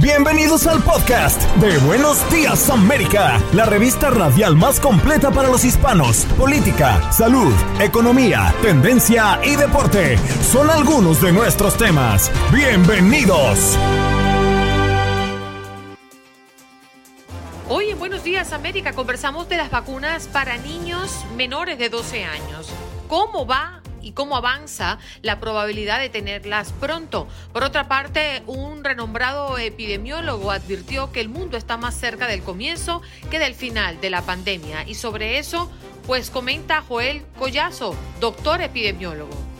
[0.00, 6.24] Bienvenidos al podcast de Buenos Días América, la revista radial más completa para los hispanos.
[6.38, 12.30] Política, salud, economía, tendencia y deporte son algunos de nuestros temas.
[12.52, 13.76] Bienvenidos.
[17.68, 22.68] Hoy en Buenos Días América conversamos de las vacunas para niños menores de 12 años.
[23.08, 27.28] ¿Cómo va y cómo avanza la probabilidad de tenerlas pronto.
[27.52, 33.02] Por otra parte, un renombrado epidemiólogo advirtió que el mundo está más cerca del comienzo
[33.30, 34.86] que del final de la pandemia.
[34.86, 35.70] Y sobre eso,
[36.06, 39.57] pues comenta Joel Collazo, doctor epidemiólogo.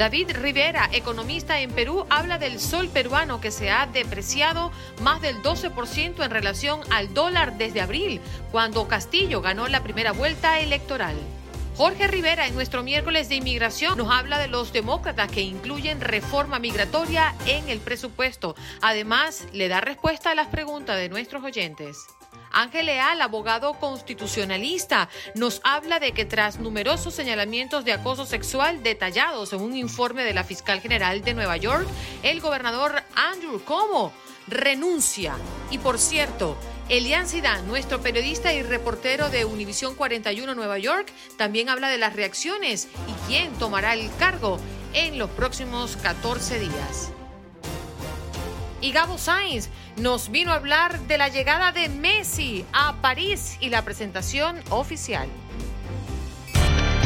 [0.00, 5.42] David Rivera, economista en Perú, habla del sol peruano que se ha depreciado más del
[5.42, 11.16] 12% en relación al dólar desde abril, cuando Castillo ganó la primera vuelta electoral.
[11.76, 16.58] Jorge Rivera en nuestro miércoles de inmigración nos habla de los demócratas que incluyen reforma
[16.58, 18.54] migratoria en el presupuesto.
[18.80, 22.06] Además, le da respuesta a las preguntas de nuestros oyentes.
[22.52, 29.52] Ángel Leal, abogado constitucionalista, nos habla de que tras numerosos señalamientos de acoso sexual detallados
[29.52, 31.86] en un informe de la fiscal general de Nueva York,
[32.22, 34.12] el gobernador Andrew Cuomo
[34.46, 35.34] renuncia.
[35.70, 36.56] Y por cierto,
[36.88, 42.16] Elian Zidane, nuestro periodista y reportero de Univisión 41 Nueva York, también habla de las
[42.16, 44.58] reacciones y quién tomará el cargo
[44.92, 47.12] en los próximos 14 días.
[48.80, 53.68] Y Gabo Sainz nos vino a hablar de la llegada de Messi a París y
[53.68, 55.28] la presentación oficial.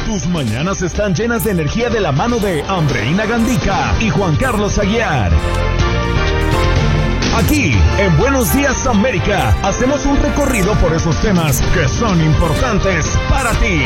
[0.05, 4.77] Tus mañanas están llenas de energía de la mano de Andreina Gandica y Juan Carlos
[4.77, 5.31] Aguiar.
[7.37, 13.51] Aquí, en Buenos Días América, hacemos un recorrido por esos temas que son importantes para
[13.59, 13.81] ti.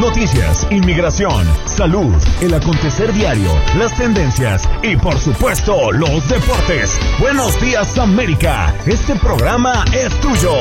[0.00, 6.98] Noticias, inmigración, salud, el acontecer diario, las tendencias y por supuesto los deportes.
[7.18, 10.54] Buenos días América, este programa es tuyo.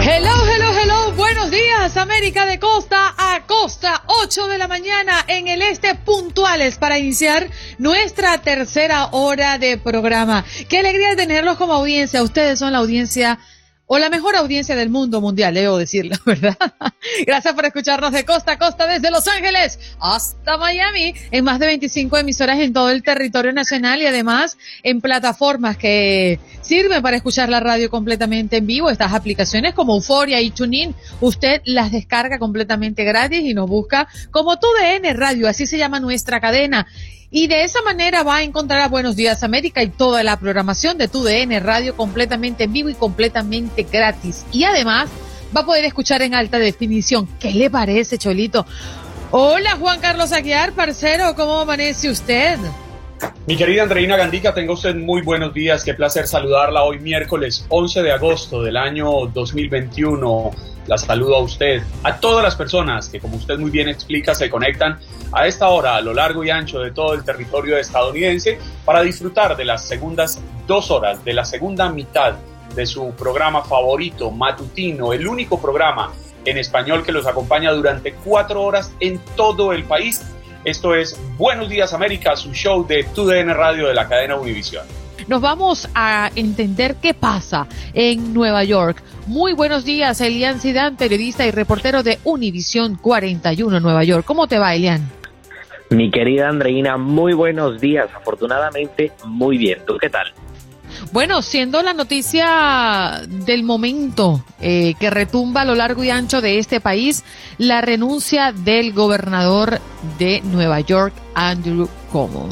[0.00, 5.48] Hello, hello, hello, buenos días América de costa a costa, 8 de la mañana en
[5.48, 10.44] el este puntuales para iniciar nuestra tercera hora de programa.
[10.68, 13.40] Qué alegría tenerlos como audiencia, ustedes son la audiencia
[13.88, 16.56] o la mejor audiencia del mundo mundial, debo decirlo, ¿verdad?
[17.26, 21.66] Gracias por escucharnos de costa a costa desde Los Ángeles hasta Miami, en más de
[21.66, 27.48] 25 emisoras en todo el territorio nacional y además en plataformas que sirven para escuchar
[27.48, 28.90] la radio completamente en vivo.
[28.90, 34.58] Estas aplicaciones como Euforia y TuneIn, usted las descarga completamente gratis y nos busca como
[34.58, 36.86] TUDN Radio, así se llama nuestra cadena.
[37.30, 40.96] Y de esa manera va a encontrar a Buenos Días América y toda la programación
[40.96, 44.46] de tu DN Radio completamente en vivo y completamente gratis.
[44.50, 45.10] Y además
[45.54, 47.28] va a poder escuchar en alta definición.
[47.38, 48.64] ¿Qué le parece, Cholito?
[49.30, 52.58] Hola, Juan Carlos Aguiar, parcero, ¿cómo amanece usted?
[53.46, 55.84] Mi querida Andreina Gandica, tenga usted muy buenos días.
[55.84, 60.50] Qué placer saludarla hoy miércoles 11 de agosto del año 2021.
[60.86, 64.48] La saludo a usted, a todas las personas que, como usted muy bien explica, se
[64.48, 64.98] conectan
[65.32, 69.56] a esta hora a lo largo y ancho de todo el territorio estadounidense para disfrutar
[69.56, 72.34] de las segundas dos horas, de la segunda mitad
[72.74, 76.12] de su programa favorito, matutino, el único programa
[76.44, 80.22] en español que los acompaña durante cuatro horas en todo el país.
[80.64, 84.86] Esto es Buenos Días América, su show de TUDN Radio de la cadena Univisión.
[85.26, 89.02] Nos vamos a entender qué pasa en Nueva York.
[89.26, 94.24] Muy buenos días, Elian Zidane, periodista y reportero de Univisión 41 Nueva York.
[94.24, 95.17] ¿Cómo te va, Elian?
[95.90, 98.08] Mi querida Andreina, muy buenos días.
[98.14, 99.78] Afortunadamente, muy bien.
[99.86, 100.32] ¿Tú qué tal?
[101.12, 106.58] Bueno, siendo la noticia del momento eh, que retumba a lo largo y ancho de
[106.58, 107.24] este país,
[107.56, 109.80] la renuncia del gobernador
[110.18, 112.48] de Nueva York, Andrew Cuomo.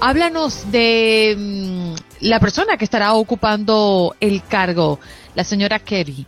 [0.00, 5.00] Háblanos de mm, la persona que estará ocupando el cargo,
[5.34, 6.26] la señora Kerry.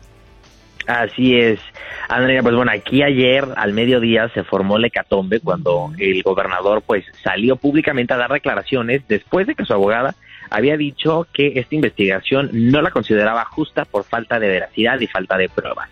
[0.88, 1.60] Así es.
[2.08, 7.04] Andrea, pues bueno, aquí ayer al mediodía se formó el hecatombe cuando el gobernador pues
[7.22, 10.14] salió públicamente a dar declaraciones después de que su abogada
[10.48, 15.36] había dicho que esta investigación no la consideraba justa por falta de veracidad y falta
[15.36, 15.90] de pruebas.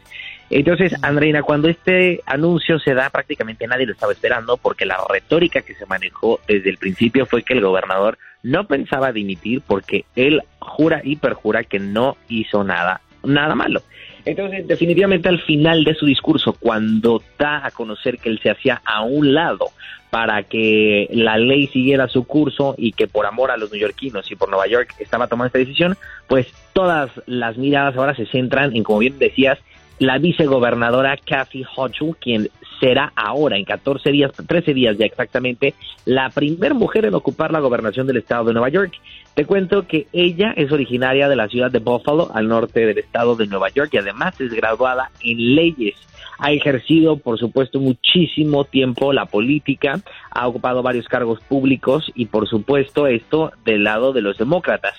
[0.49, 5.61] Entonces, Andreina, cuando este anuncio se da, prácticamente nadie lo estaba esperando porque la retórica
[5.61, 10.41] que se manejó desde el principio fue que el gobernador no pensaba dimitir porque él
[10.59, 13.83] jura y perjura que no hizo nada, nada malo.
[14.27, 18.83] Entonces, definitivamente al final de su discurso, cuando da a conocer que él se hacía
[18.85, 19.69] a un lado
[20.11, 24.35] para que la ley siguiera su curso y que por amor a los neoyorquinos y
[24.35, 25.97] por Nueva York estaba tomando esta decisión,
[26.27, 29.59] pues todas las miradas ahora se centran en, como bien decías,
[30.01, 32.51] la vicegobernadora Kathy Hochul, quien
[32.81, 35.75] será ahora, en 14 días, 13 días ya exactamente,
[36.05, 38.95] la primera mujer en ocupar la gobernación del estado de Nueva York.
[39.37, 43.37] Te cuento que ella es originaria de la ciudad de Buffalo, al norte del estado
[43.37, 45.95] de Nueva York, y además es graduada en leyes
[46.39, 50.01] ha ejercido, por supuesto, muchísimo tiempo la política,
[50.31, 54.95] ha ocupado varios cargos públicos y, por supuesto, esto del lado de los demócratas.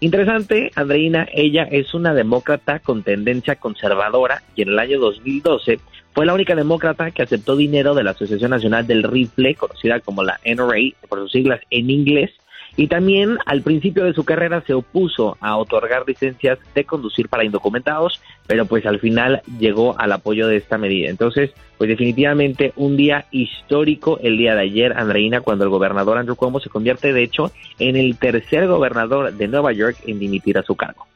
[0.00, 5.78] Interesante, Andreina, ella es una demócrata con tendencia conservadora y en el año 2012
[6.12, 10.22] fue la única demócrata que aceptó dinero de la Asociación Nacional del Rifle, conocida como
[10.22, 12.30] la NRA, por sus siglas en inglés,
[12.76, 17.44] y también al principio de su carrera se opuso a otorgar licencias de conducir para
[17.44, 21.10] indocumentados, pero pues al final llegó al apoyo de esta medida.
[21.10, 26.36] Entonces, pues definitivamente un día histórico el día de ayer, Andreina, cuando el gobernador Andrew
[26.36, 30.62] Cuomo se convierte de hecho en el tercer gobernador de Nueva York en dimitir a
[30.62, 31.06] su cargo.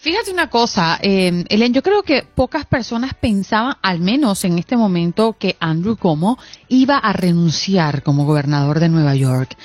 [0.00, 5.34] Fíjate una cosa, eh, yo creo que pocas personas pensaban, al menos en este momento,
[5.36, 9.56] que Andrew Cuomo iba a renunciar como gobernador de Nueva York.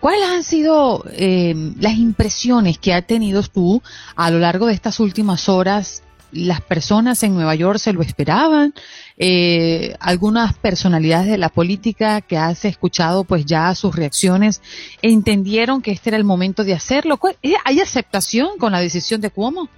[0.00, 3.82] ¿Cuáles han sido eh, las impresiones que has tenido tú
[4.14, 6.02] a lo largo de estas últimas horas?
[6.30, 8.74] ¿Las personas en Nueva York se lo esperaban?
[9.16, 14.60] Eh, ¿Algunas personalidades de la política que has escuchado pues ya sus reacciones
[15.02, 17.18] entendieron que este era el momento de hacerlo?
[17.64, 19.68] ¿Hay aceptación con la decisión de Cuomo?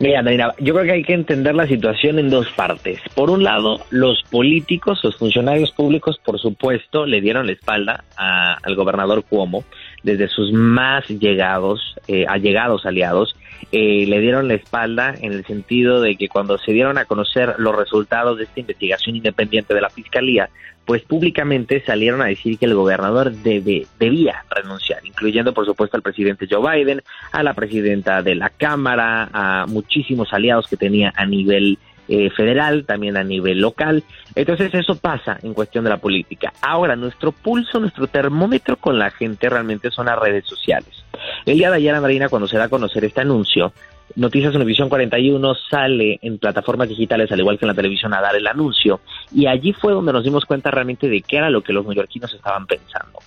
[0.00, 0.22] Mira,
[0.58, 3.00] yo creo que hay que entender la situación en dos partes.
[3.14, 8.74] Por un lado, los políticos, los funcionarios públicos, por supuesto, le dieron la espalda al
[8.74, 9.64] gobernador Cuomo,
[10.02, 13.36] desde sus más llegados, eh, allegados aliados,
[13.72, 17.54] eh, le dieron la espalda en el sentido de que cuando se dieron a conocer
[17.58, 20.50] los resultados de esta investigación independiente de la Fiscalía,
[20.84, 26.02] pues públicamente salieron a decir que el gobernador debe, debía renunciar, incluyendo por supuesto al
[26.02, 27.02] presidente Joe Biden,
[27.32, 31.78] a la presidenta de la Cámara, a muchísimos aliados que tenía a nivel
[32.08, 34.02] eh, federal, también a nivel local.
[34.34, 36.52] Entonces eso pasa en cuestión de la política.
[36.60, 41.04] Ahora, nuestro pulso, nuestro termómetro con la gente realmente son las redes sociales.
[41.46, 43.72] El día de ayer, Andreina, cuando se da a conocer este anuncio,
[44.16, 48.36] Noticias Univisión 41 sale en plataformas digitales, al igual que en la televisión, a dar
[48.36, 49.00] el anuncio.
[49.32, 52.32] Y allí fue donde nos dimos cuenta realmente de qué era lo que los neoyorquinos
[52.32, 53.18] estaban pensando.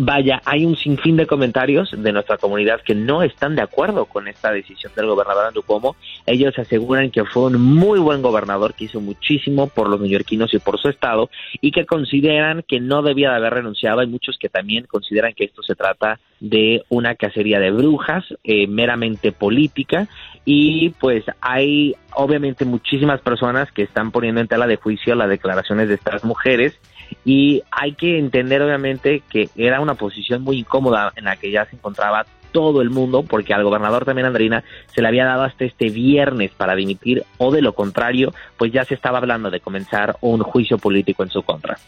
[0.00, 4.28] Vaya, hay un sinfín de comentarios de nuestra comunidad que no están de acuerdo con
[4.28, 5.96] esta decisión del gobernador Andrew Cuomo.
[6.24, 10.60] Ellos aseguran que fue un muy buen gobernador que hizo muchísimo por los neoyorquinos y
[10.60, 11.30] por su estado
[11.60, 13.98] y que consideran que no debía de haber renunciado.
[13.98, 18.68] Hay muchos que también consideran que esto se trata de una cacería de brujas eh,
[18.68, 20.06] meramente política
[20.44, 25.88] y pues hay obviamente muchísimas personas que están poniendo en tela de juicio las declaraciones
[25.88, 26.78] de estas mujeres
[27.24, 31.64] y hay que entender obviamente que era una posición muy incómoda en la que ya
[31.66, 35.64] se encontraba todo el mundo, porque al gobernador también Andrina se le había dado hasta
[35.64, 40.16] este viernes para dimitir, o de lo contrario, pues ya se estaba hablando de comenzar
[40.20, 41.78] un juicio político en su contra.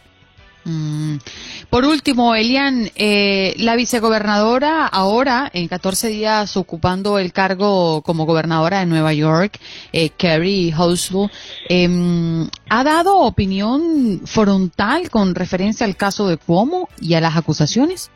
[0.65, 1.17] Mm.
[1.71, 8.81] Por último, Elian, eh, la vicegobernadora ahora, en 14 días ocupando el cargo como gobernadora
[8.81, 9.59] de Nueva York,
[9.93, 11.31] eh, Carrie Housel,
[11.69, 18.11] em, ¿ha dado opinión frontal con referencia al caso de Cuomo y a las acusaciones?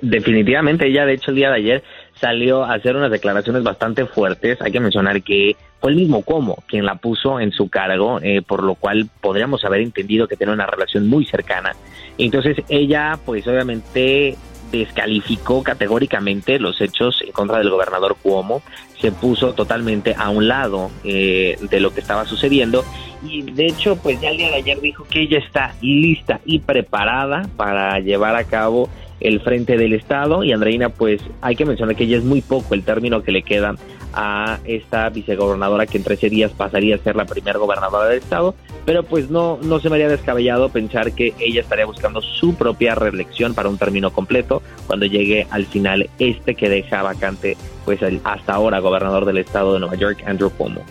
[0.00, 1.84] Definitivamente, ella de hecho el día de ayer
[2.20, 4.60] salió a hacer unas declaraciones bastante fuertes.
[4.62, 8.42] Hay que mencionar que fue el mismo Como quien la puso en su cargo, eh,
[8.42, 11.72] por lo cual podríamos haber entendido que tiene una relación muy cercana.
[12.16, 14.36] Entonces ella, pues obviamente
[14.72, 18.62] descalificó categóricamente los hechos en contra del gobernador Cuomo,
[19.00, 22.84] se puso totalmente a un lado eh, de lo que estaba sucediendo
[23.22, 26.58] y de hecho pues ya el día de ayer dijo que ella está lista y
[26.58, 28.88] preparada para llevar a cabo
[29.24, 32.74] el frente del Estado y Andreina, pues hay que mencionar que ella es muy poco
[32.74, 33.74] el término que le queda
[34.12, 38.54] a esta vicegobernadora que en 13 días pasaría a ser la primera gobernadora del Estado,
[38.84, 42.94] pero pues no, no se me haría descabellado pensar que ella estaría buscando su propia
[42.94, 48.52] reelección para un término completo cuando llegue al final este que deja vacante pues hasta
[48.52, 50.82] ahora gobernador del Estado de Nueva York, Andrew Cuomo.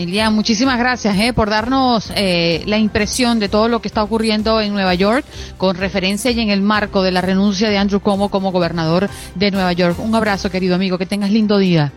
[0.00, 4.60] Elian, muchísimas gracias eh, por darnos eh, la impresión de todo lo que está ocurriendo
[4.60, 5.24] en Nueva York
[5.58, 9.50] con referencia y en el marco de la renuncia de Andrew Cuomo como gobernador de
[9.50, 9.98] Nueva York.
[9.98, 11.92] Un abrazo, querido amigo, que tengas lindo día.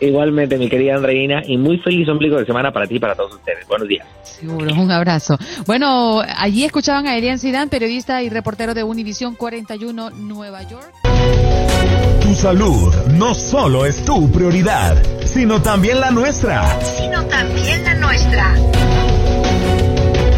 [0.00, 3.34] Igualmente, mi querida Andreina, y muy feliz ombligo de semana para ti y para todos
[3.34, 3.66] ustedes.
[3.68, 4.06] Buenos días.
[4.22, 5.38] Seguro, un abrazo.
[5.66, 11.73] Bueno, allí escuchaban a Elian Zidane, periodista y reportero de Univisión 41 Nueva York.
[12.20, 16.78] Tu salud no solo es tu prioridad, sino también la nuestra.
[16.80, 18.54] Sino también la nuestra.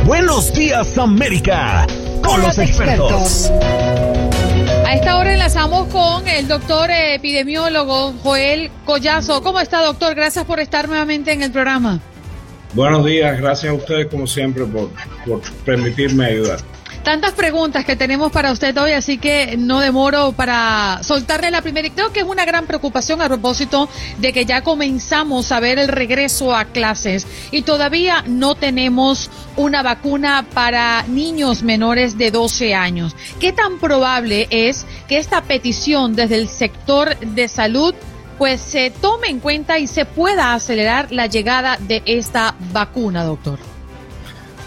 [0.04, 1.86] Buenos días, América,
[2.22, 3.50] con, los, expertos.
[4.84, 9.42] A esta hora enlazamos con el doctor epidemiólogo Joel Collazo.
[9.42, 10.14] ¿Cómo está, doctor?
[10.14, 12.00] Gracias por estar nuevamente en el programa.
[12.74, 14.90] Buenos días, gracias a ustedes como siempre por,
[15.26, 16.60] por permitirme ayudar.
[17.06, 21.86] Tantas preguntas que tenemos para usted hoy, así que no demoro para soltarle la primera.
[21.86, 25.78] Y creo que es una gran preocupación a propósito de que ya comenzamos a ver
[25.78, 32.74] el regreso a clases y todavía no tenemos una vacuna para niños menores de 12
[32.74, 33.14] años.
[33.38, 37.94] ¿Qué tan probable es que esta petición desde el sector de salud
[38.36, 43.75] pues se tome en cuenta y se pueda acelerar la llegada de esta vacuna, doctor?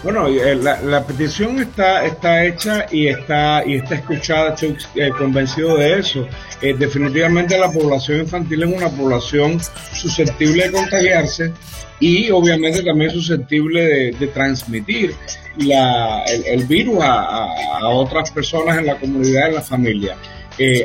[0.02, 5.76] Bueno, eh, la, petición está, está hecha y está, y está escuchada, estoy eh, convencido
[5.76, 6.26] de eso.
[6.62, 9.60] Eh, definitivamente la población infantil es una población
[9.92, 11.52] susceptible de contagiarse
[11.98, 15.14] y obviamente también susceptible de, transmitir
[15.58, 20.16] la, el, virus a, otras personas en la comunidad, en la familia.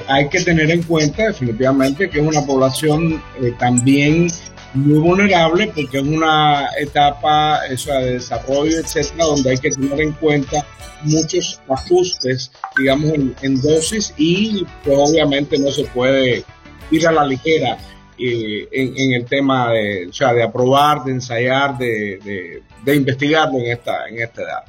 [0.08, 3.24] hay que tener en cuenta definitivamente que es una población
[3.60, 4.28] también
[4.76, 10.66] muy vulnerable porque es una etapa de desarrollo, etcétera, donde hay que tener en cuenta
[11.04, 16.44] muchos ajustes, digamos, en, dosis y pues, obviamente no se puede
[16.92, 17.78] ir a la ligera
[18.18, 23.60] eh, en, el tema de, o sea, de aprobar, de ensayar, de, de, de investigarlo
[23.60, 24.64] en esta, en esta edad.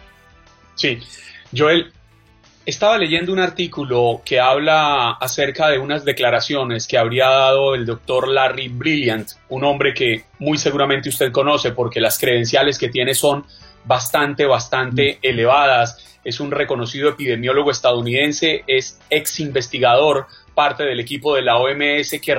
[0.74, 0.98] Sí,
[1.56, 1.92] Joel,
[2.66, 8.26] estaba leyendo un artículo que habla acerca de unas declaraciones que habría dado el doctor
[8.26, 13.46] Larry Brilliant, un hombre que muy seguramente usted conoce porque las credenciales que tiene son
[13.84, 15.18] bastante, bastante mm.
[15.22, 16.18] elevadas.
[16.24, 22.32] Es un reconocido epidemiólogo estadounidense, es ex investigador, parte del equipo de la OMS que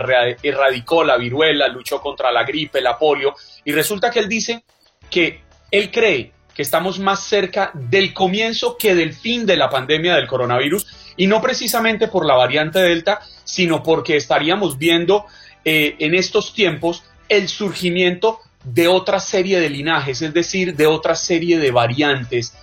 [0.43, 4.61] erradicó la viruela, luchó contra la gripe, la polio, y resulta que él dice
[5.09, 5.39] que
[5.71, 10.25] él cree que estamos más cerca del comienzo que del fin de la pandemia del
[10.25, 15.27] coronavirus y no precisamente por la variante Delta, sino porque estaríamos viendo
[15.63, 21.13] eh, en estos tiempos el surgimiento de otra serie de linajes, es decir, de otra
[21.13, 22.55] serie de variantes.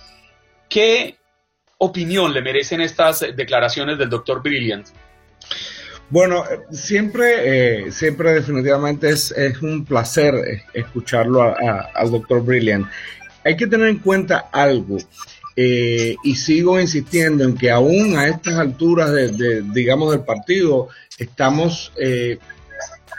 [0.67, 1.15] ¿Qué
[1.77, 4.87] opinión le merecen estas declaraciones del doctor Brilliant?
[6.09, 11.55] Bueno, siempre, eh, siempre definitivamente es, un placer escucharlo
[11.95, 12.87] al doctor Brilliant
[13.45, 14.97] hay que tener en cuenta algo.
[15.55, 21.93] Eh, y sigo insistiendo en que aún a estas alturas de, digamos del partido estamos
[21.97, 22.39] eh,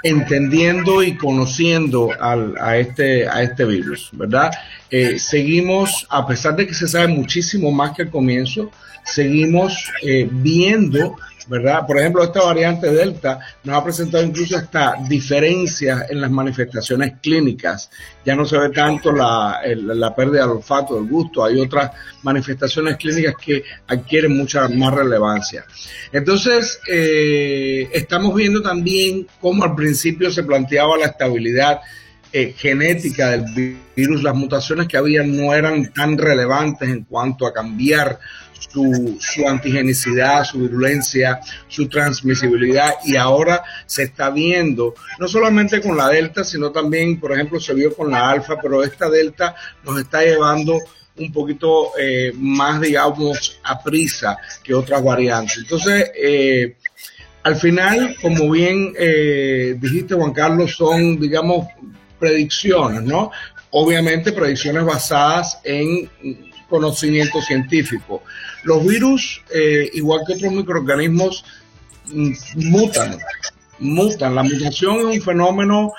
[0.02, 4.50] entendiendo y conociendo a este a este virus verdad
[4.90, 8.70] eh, seguimos a pesar de que se sabe muchísimo más que al comienzo
[9.02, 9.90] seguimos
[10.30, 11.16] viendo
[11.46, 11.86] ¿verdad?
[11.86, 17.90] Por ejemplo, esta variante Delta nos ha presentado incluso hasta diferencias en las manifestaciones clínicas.
[18.24, 19.60] Ya no se ve tanto la,
[20.16, 25.64] pérdida del olfato, del gusto, hay otras manifestaciones clínicas que adquieren mucha más relevancia.
[26.12, 31.80] Entonces, eh, estamos viendo también cómo al principio se planteaba la estabilidad
[32.32, 37.52] eh, genética del virus, las mutaciones que había no eran tan relevantes en cuanto a
[37.52, 38.18] cambiar
[38.58, 45.96] su, su antigenicidad, su virulencia, su transmisibilidad y ahora se está viendo, no solamente con
[45.96, 49.98] la delta, sino también, por ejemplo, se vio con la alfa, pero esta delta nos
[49.98, 50.78] está llevando
[51.18, 55.58] un poquito eh, más, digamos, a prisa que otras variantes.
[55.58, 56.76] Entonces, eh,
[57.42, 61.68] al final, como bien eh, dijiste, Juan Carlos, son, digamos,
[62.18, 63.30] predicciones, ¿no?
[63.70, 66.10] Obviamente predicciones basadas en
[66.68, 68.22] conocimiento científico.
[68.64, 71.44] Los virus, eh, igual que otros microorganismos,
[72.06, 72.32] mm,
[72.70, 73.18] mutan,
[73.78, 74.34] mutan.
[74.34, 75.92] La mutación es un fenómeno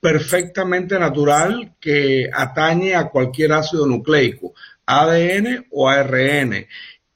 [0.00, 4.54] perfectamente natural que atañe a cualquier ácido nucleico,
[4.86, 6.66] ADN o ARN.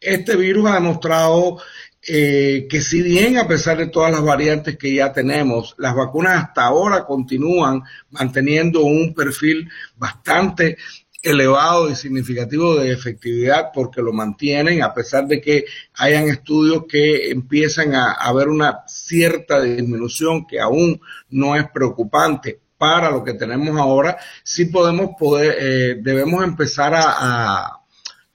[0.01, 1.59] Este virus ha demostrado
[2.05, 6.43] eh, que si bien a pesar de todas las variantes que ya tenemos, las vacunas
[6.43, 10.77] hasta ahora continúan manteniendo un perfil bastante
[11.23, 15.65] elevado y significativo de efectividad porque lo mantienen a pesar de que
[15.95, 21.01] hayan estudios que empiezan a, haber una cierta disminución que aún
[21.31, 27.81] no es preocupante para lo que tenemos ahora, sí podemos poder, eh, debemos empezar a,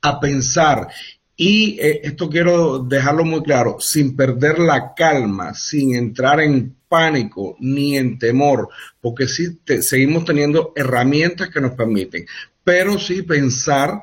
[0.02, 0.88] a, pensar.
[1.36, 7.58] Y eh, esto quiero dejarlo muy claro, sin perder la calma, sin entrar en pánico
[7.60, 8.70] ni en temor,
[9.02, 12.26] porque sí seguimos teniendo herramientas que nos permiten,
[12.68, 14.02] pero sí pensar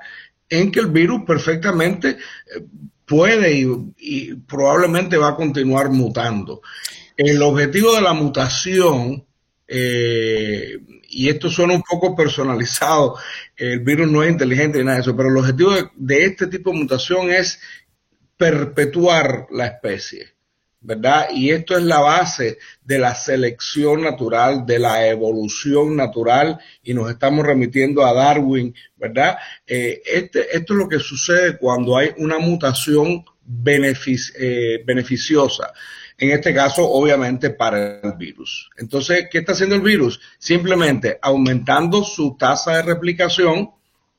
[0.49, 2.17] en que el virus perfectamente eh,
[3.05, 3.53] puede
[3.99, 6.63] y, probablemente va a continuar mutando.
[7.15, 9.27] El objetivo de la mutación,
[9.69, 10.79] eh,
[11.11, 13.19] y esto suena un poco personalizado,
[13.55, 16.71] el virus no es inteligente ni nada de eso, pero el objetivo de este tipo
[16.71, 17.61] de mutación es
[18.39, 20.34] perpetuar la especie.
[20.85, 21.29] ¿Verdad?
[21.33, 27.11] Y esto es la base de la selección natural, de la evolución natural, y nos
[27.11, 29.39] estamos remitiendo a Darwin, ¿verdad?
[29.67, 33.25] Eh, este, esto es lo que sucede cuando hay una mutación
[33.67, 35.73] eh, beneficiosa.
[36.19, 38.69] En este caso, obviamente, para el virus.
[38.77, 40.21] Entonces, ¿qué está haciendo el virus?
[40.39, 43.71] Simplemente aumentando su tasa de replicación,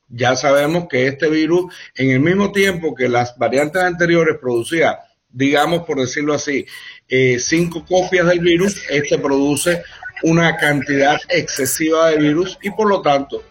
[0.08, 4.98] ya sabemos que este virus, en el mismo tiempo que las variantes anteriores producía
[5.36, 6.64] digamos, por decirlo así,
[7.08, 9.82] eh, cinco copias del virus, este produce
[10.22, 13.42] una cantidad excesiva de virus y por lo tanto,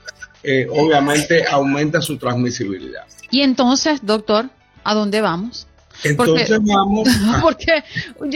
[0.41, 3.03] eh, obviamente, aumenta su transmisibilidad.
[3.29, 4.49] Y entonces, doctor,
[4.83, 5.67] ¿a dónde vamos?
[6.03, 7.07] Entonces vamos.
[7.41, 7.83] Porque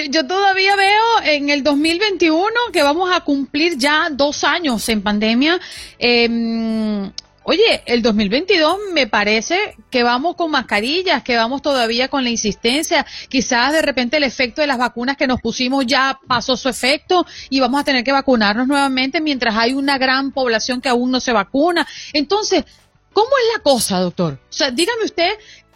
[0.09, 5.59] yo, todavía veo en el 2021 que vamos a cumplir ya dos años en pandemia.
[5.97, 7.09] Eh,
[7.49, 13.07] Oye, el 2022 me parece que vamos con mascarillas, que vamos todavía con la insistencia.
[13.27, 17.25] Quizás de repente el efecto de las vacunas que nos pusimos ya pasó su efecto
[17.49, 21.19] y vamos a tener que vacunarnos nuevamente mientras hay una gran población que aún no
[21.19, 21.87] se vacuna.
[22.13, 22.65] Entonces,
[23.13, 24.33] ¿cómo es la cosa, doctor?
[24.33, 25.31] O sea, dígame usted,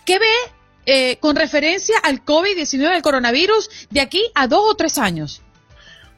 [0.06, 0.36] ¿qué ve
[0.86, 5.42] eh, con referencia al COVID-19, al coronavirus, de aquí a dos o tres años?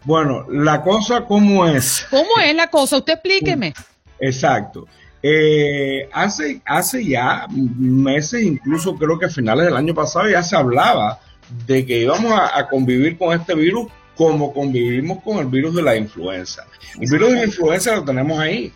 [0.04, 2.06] Bueno, la cosa, ¿cómo es?
[2.10, 2.98] ¿Cómo es la cosa?
[2.98, 3.74] Usted explíqueme.
[4.20, 4.86] Exacto.
[5.28, 10.56] Eh, hace, hace ya meses, incluso creo que a finales del año pasado ya se
[10.56, 11.20] hablaba
[11.66, 15.96] de que íbamos a, convivir con este virus como convivimos con el virus de la
[15.96, 16.68] influenza.
[17.02, 18.72] El virus de la influenza lo tenemos ahí.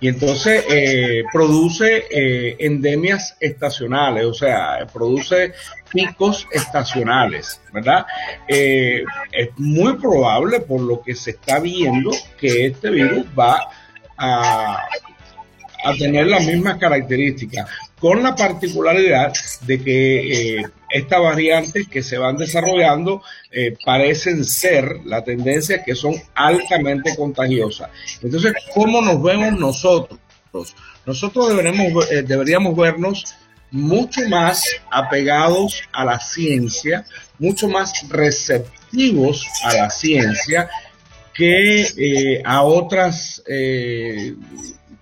[0.00, 5.52] Y entonces eh, produce eh, endemias estacionales, o sea, produce
[5.90, 8.06] picos estacionales, ¿verdad?
[8.46, 13.68] es muy probable, por lo que se está viendo, que este virus va
[14.16, 14.84] a
[15.84, 22.18] a tener las mismas características, con la particularidad de que eh, estas variantes que se
[22.18, 27.90] van desarrollando eh, parecen ser la tendencia que son altamente contagiosas.
[28.22, 30.18] Entonces, ¿cómo nos vemos nosotros?
[31.04, 33.34] Nosotros deberemos, eh, deberíamos vernos
[33.70, 37.04] mucho más apegados a la ciencia,
[37.38, 40.70] mucho más receptivos a la ciencia
[41.34, 43.42] que a otras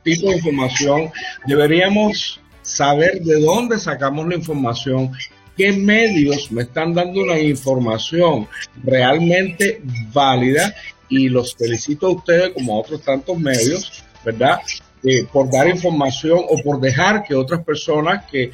[0.07, 1.11] tipo de información,
[1.47, 5.11] deberíamos saber de dónde sacamos la información,
[5.57, 8.47] qué medios me están dando una información
[8.85, 10.75] realmente válida
[11.09, 14.61] y los felicito a ustedes como a otros tantos medios, ¿verdad?
[15.03, 18.51] Eh, por dar información o por dejar que otras personas que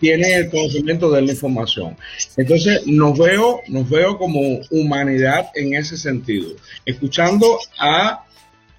[0.00, 1.96] tienen el conocimiento de la información.
[2.36, 6.50] Entonces, nos veo, nos veo como humanidad en ese sentido,
[6.86, 8.24] escuchando a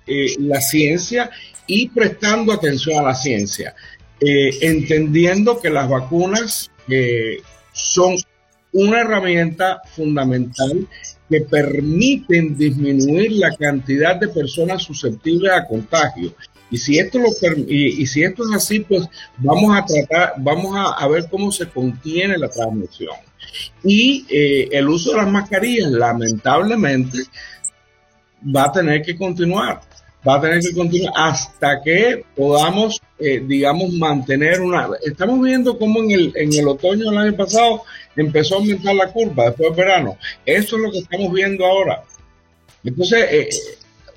[0.08, 1.30] eh, la ciencia
[1.74, 3.74] y prestando atención a la ciencia,
[4.20, 7.38] eh, entendiendo que las vacunas eh,
[7.72, 8.18] son
[8.74, 10.86] una herramienta fundamental
[11.30, 16.36] que permiten disminuir la cantidad de personas susceptibles a contagio.
[16.70, 17.30] Y si esto lo
[17.66, 19.08] y, si esto es así, pues
[19.38, 23.16] vamos a tratar, vamos a, ver cómo se contiene la transmisión.
[23.82, 27.20] Y eh, el uso de las mascarillas, lamentablemente,
[28.44, 29.82] va a tener que continuar
[30.28, 34.90] va a tener que continuar hasta que podamos, eh, digamos, mantener una...
[35.04, 37.84] Estamos viendo cómo en el, en el otoño del año pasado
[38.16, 40.18] empezó a aumentar la curva después del verano.
[40.46, 42.04] Eso es lo que estamos viendo ahora.
[42.84, 43.50] Entonces, eh,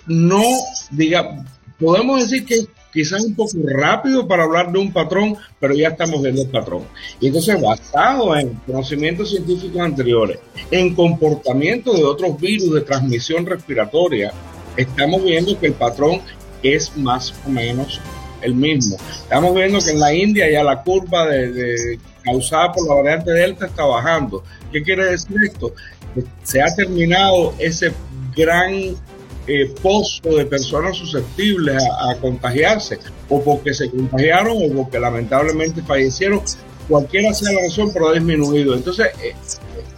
[0.06, 0.42] no,
[0.90, 1.44] diga,
[1.78, 6.22] podemos decir que quizás un poco rápido para hablar de un patrón, pero ya estamos
[6.22, 6.84] viendo el patrón.
[7.20, 10.38] Y entonces, basado en conocimientos científicos anteriores,
[10.70, 14.32] en comportamiento de otros virus de transmisión respiratoria,
[14.76, 16.20] estamos viendo que el patrón
[16.62, 18.00] es más o menos
[18.42, 18.96] el mismo.
[19.22, 23.66] Estamos viendo que en la India ya la curva de, causada por la variante Delta
[23.66, 24.44] está bajando.
[24.72, 25.72] ¿Qué quiere decir esto?
[26.44, 27.92] se ha terminado ese
[28.36, 28.72] gran
[29.46, 36.40] eh, pozo de personas susceptibles a, contagiarse, o porque se contagiaron o porque lamentablemente fallecieron.
[36.88, 38.74] Cualquiera sea la razón, pero ha disminuido.
[38.74, 39.34] Entonces, eh,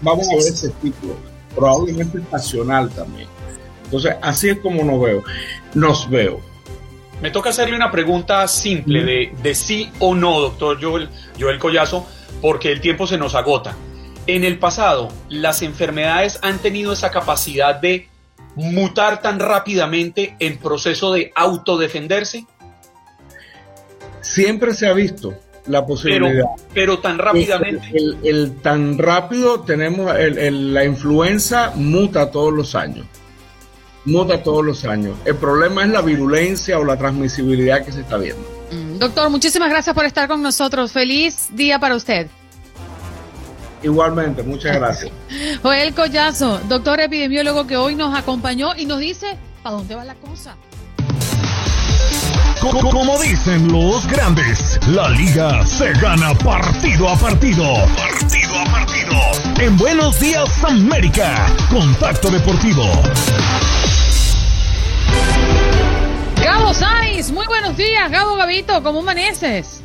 [0.01, 1.17] vamos a ver ese tipo,
[1.55, 3.29] probablemente estacional también.
[3.87, 5.25] Entonces, así es como nos veo.
[5.75, 6.40] Nos veo.
[7.22, 11.09] Me toca hacerle una pregunta simple de, de sí o no, doctor Joel,
[11.40, 12.07] Joel Collazo,
[12.42, 13.75] porque el tiempo se nos agota.
[14.27, 18.09] En el pasado, las enfermedades han tenido esa capacidad de
[18.57, 22.46] mutar tan rápidamente en proceso de autodefenderse.
[24.20, 25.35] Siempre se ha visto
[25.66, 26.44] la posibilidad.
[26.75, 27.88] Pero, tan rápidamente.
[28.25, 33.07] El, tan rápido tenemos, la influenza muta todos los años.
[34.07, 35.16] Muta todos los años.
[35.25, 38.42] El problema es la virulencia o la transmisibilidad que se está viendo.
[38.71, 40.92] Mm, doctor, muchísimas gracias por estar con nosotros.
[40.92, 42.29] Feliz día para usted.
[43.83, 45.12] Igualmente, muchas gracias.
[45.62, 50.14] Joel Collazo, doctor epidemiólogo que hoy nos acompañó y nos dice, ¿para dónde va la
[50.14, 50.57] cosa?
[52.61, 57.64] Como dicen los grandes, la liga se gana partido a partido.
[57.97, 59.14] Partido a partido.
[59.61, 62.83] En Buenos Días América, Contacto Deportivo.
[66.42, 69.83] Gabo Saiz, muy buenos días, Gabo Gabito, ¿cómo amaneces?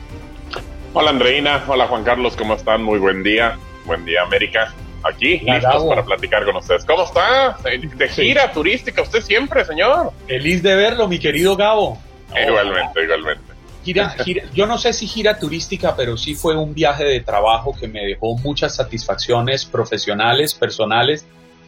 [0.93, 2.84] Hola Andreina, hola Juan Carlos, ¿cómo están?
[2.84, 4.73] Muy buen día, buen día América.
[5.03, 6.86] Aquí, listos para platicar con ustedes.
[6.86, 7.57] ¿Cómo está?
[7.63, 10.13] De gira turística, usted siempre, señor.
[10.27, 11.97] Feliz de verlo, mi querido Gabo.
[12.48, 13.52] Igualmente, igualmente.
[13.84, 14.15] Gira,
[14.54, 18.06] yo no sé si gira turística, pero sí fue un viaje de trabajo que me
[18.06, 21.26] dejó muchas satisfacciones profesionales, personales.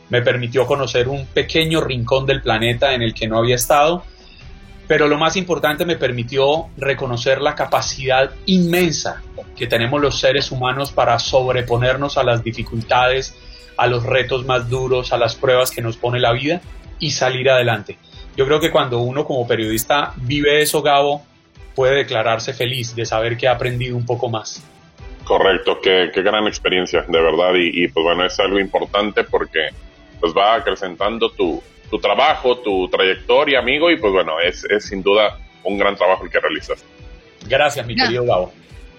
[0.10, 4.04] Me permitió conocer un pequeño rincón del planeta en el que no había estado,
[4.88, 9.24] pero lo más importante me permitió reconocer la capacidad inmensa
[9.56, 13.36] que tenemos los seres humanos para sobreponernos a las dificultades,
[13.78, 16.62] a los retos más duros, a las pruebas que nos pone la vida
[17.00, 17.98] y salir adelante.
[18.36, 21.24] Yo creo que cuando uno como periodista vive eso, Gabo,
[21.76, 24.64] puede declararse feliz de saber que ha aprendido un poco más.
[25.24, 29.70] Correcto, qué, gran experiencia, de verdad, y, pues bueno, es algo importante porque
[30.20, 35.02] pues va acrecentando tu, tu trabajo, tu trayectoria, amigo, y pues bueno, es, es sin
[35.02, 36.84] duda un gran trabajo el que realizas.
[37.48, 38.54] Gracias, mi querido Gabo.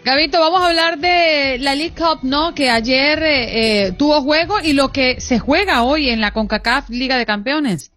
[0.05, 2.55] Gabito, vamos a hablar de la League Cup, ¿no?
[2.55, 6.91] Que ayer eh, eh, tuvo juego y lo que se juega hoy en la CONCACAF
[6.91, 7.94] Liga de Campeones.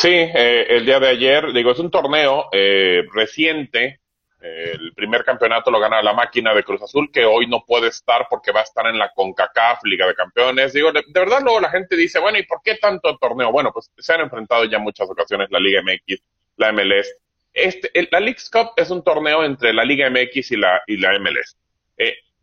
[0.00, 3.98] Sí, eh, el día de ayer, digo, es un torneo eh, reciente.
[4.40, 7.88] Eh, el primer campeonato lo gana la máquina de Cruz Azul, que hoy no puede
[7.88, 10.72] estar porque va a estar en la CONCACAF, Liga de Campeones.
[10.72, 13.50] Digo, de, verdad luego la gente dice, bueno, ¿y por qué tanto torneo?
[13.50, 16.22] Bueno, pues se han enfrentado ya muchas ocasiones la Liga MX,
[16.58, 17.16] la MLS.
[17.52, 21.18] Este, la League's Cup es un torneo entre la Liga MX y la, y la
[21.18, 21.56] MLS.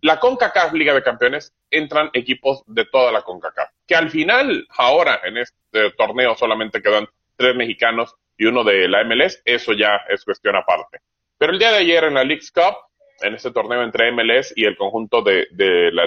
[0.01, 5.21] la CONCACAF Liga de Campeones entran equipos de toda la CONCACAF, que al final, ahora
[5.23, 10.23] en este torneo solamente quedan tres mexicanos y uno de la MLS, eso ya es
[10.23, 10.99] cuestión aparte.
[11.37, 12.75] Pero el día de ayer en la League's Cup,
[13.21, 15.47] en este torneo entre MLS y el conjunto de,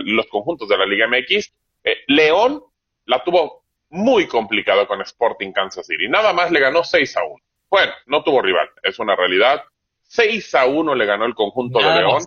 [0.04, 1.52] los conjuntos de la Liga MX,
[1.84, 2.62] eh, León
[3.06, 6.08] la tuvo muy complicado con Sporting Kansas City.
[6.08, 7.36] Nada más le ganó 6 a 1.
[7.70, 9.62] Bueno, no tuvo rival, es una realidad.
[10.02, 12.22] 6 a 1 le ganó el conjunto de León.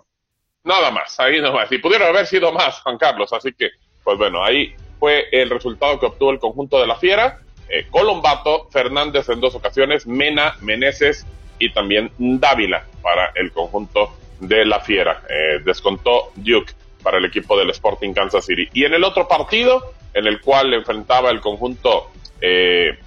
[0.64, 1.70] Nada más, ahí nomás.
[1.72, 3.32] Y pudieron haber sido más, Juan Carlos.
[3.32, 3.70] Así que,
[4.04, 7.40] pues bueno, ahí fue el resultado que obtuvo el conjunto de la Fiera.
[7.74, 11.26] Eh, Colombato, Fernández en dos ocasiones, Mena, Meneses
[11.58, 15.22] y también Dávila para el conjunto de la Fiera.
[15.26, 18.68] Eh, descontó Duke para el equipo del Sporting Kansas City.
[18.74, 22.10] Y en el otro partido, en el cual enfrentaba el conjunto
[22.42, 22.98] eh,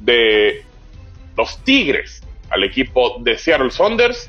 [0.00, 0.64] de
[1.36, 4.28] los Tigres al equipo de Seattle Saunders,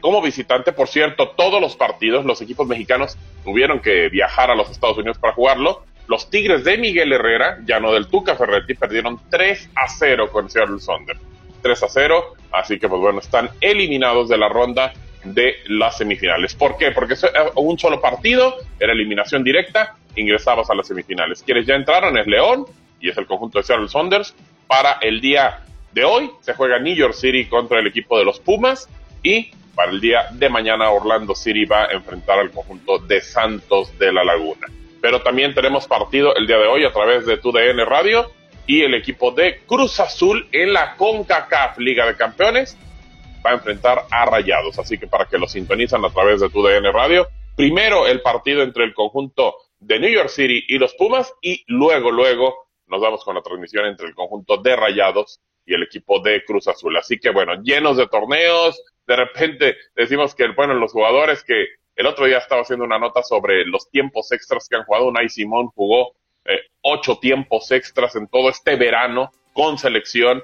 [0.00, 4.70] como visitante, por cierto, todos los partidos, los equipos mexicanos tuvieron que viajar a los
[4.70, 5.84] Estados Unidos para jugarlo.
[6.10, 10.50] Los Tigres de Miguel Herrera, ya no del Tuca Ferretti, perdieron 3 a 0 con
[10.50, 11.20] Seattle Saunders.
[11.62, 14.92] 3 a 0, así que pues bueno, están eliminados de la ronda
[15.22, 16.56] de las semifinales.
[16.56, 16.90] ¿Por qué?
[16.90, 17.14] Porque
[17.54, 21.44] un solo partido, era eliminación directa, ingresabas a las semifinales.
[21.44, 22.66] Quienes ya entraron es León
[23.00, 24.34] y es el conjunto de Seattle Saunders.
[24.66, 25.60] Para el día
[25.92, 28.88] de hoy se juega New York City contra el equipo de los Pumas
[29.22, 33.96] y para el día de mañana Orlando City va a enfrentar al conjunto de Santos
[33.96, 34.66] de la Laguna
[35.00, 38.30] pero también tenemos partido el día de hoy a través de TUDN Radio
[38.66, 42.76] y el equipo de Cruz Azul en la CONCACAF Liga de Campeones
[43.44, 46.92] va a enfrentar a Rayados, así que para que lo sintonizan a través de TUDN
[46.92, 51.64] Radio, primero el partido entre el conjunto de New York City y los Pumas y
[51.66, 52.54] luego, luego
[52.86, 56.68] nos vamos con la transmisión entre el conjunto de Rayados y el equipo de Cruz
[56.68, 56.96] Azul.
[56.96, 61.66] Así que bueno, llenos de torneos, de repente decimos que, bueno, los jugadores que
[62.00, 65.08] el otro día estaba haciendo una nota sobre los tiempos extras que han jugado.
[65.08, 66.12] Unai Simón jugó
[66.46, 70.42] eh, ocho tiempos extras en todo este verano con selección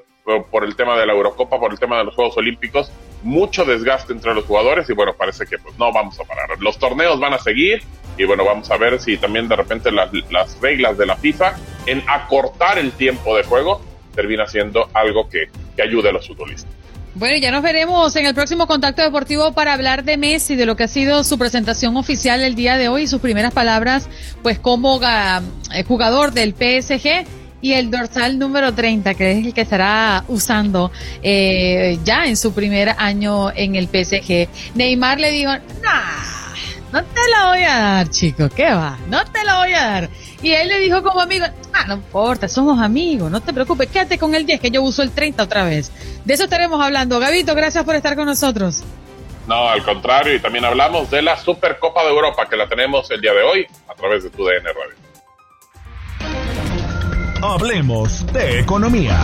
[0.50, 2.90] por el tema de la Eurocopa, por el tema de los Juegos Olímpicos,
[3.22, 6.50] mucho desgaste entre los jugadores y bueno, parece que pues no vamos a parar.
[6.58, 7.82] Los torneos van a seguir
[8.18, 11.56] y bueno, vamos a ver si también de repente las, las reglas de la FIFA
[11.86, 13.80] en acortar el tiempo de juego
[14.14, 16.70] termina siendo algo que, que ayude a los futbolistas.
[17.18, 20.76] Bueno, ya nos veremos en el próximo contacto deportivo para hablar de Messi, de lo
[20.76, 24.06] que ha sido su presentación oficial el día de hoy y sus primeras palabras,
[24.42, 27.24] pues como eh, jugador del PSG
[27.62, 32.52] y el dorsal número 30, que es el que estará usando eh, ya en su
[32.52, 34.74] primer año en el PSG.
[34.74, 35.52] Neymar le dijo,
[35.82, 36.36] nah,
[36.92, 38.98] no te la voy a dar, chico, ¿qué va?
[39.08, 40.10] No te la voy a dar.
[40.42, 41.46] Y él le dijo como amigo,
[41.76, 45.02] ah, no importa, somos amigos, no te preocupes, quédate con el 10 que yo uso
[45.02, 45.92] el 30 otra vez.
[46.24, 47.18] De eso estaremos hablando.
[47.20, 48.82] Gabito, gracias por estar con nosotros.
[49.46, 53.20] No, al contrario, y también hablamos de la Supercopa de Europa que la tenemos el
[53.20, 55.06] día de hoy a través de tu DN Radio.
[57.42, 59.16] Hablemos de economía.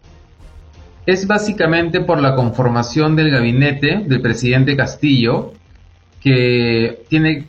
[1.05, 5.53] es básicamente por la conformación del gabinete del presidente Castillo,
[6.25, 7.45] que tiene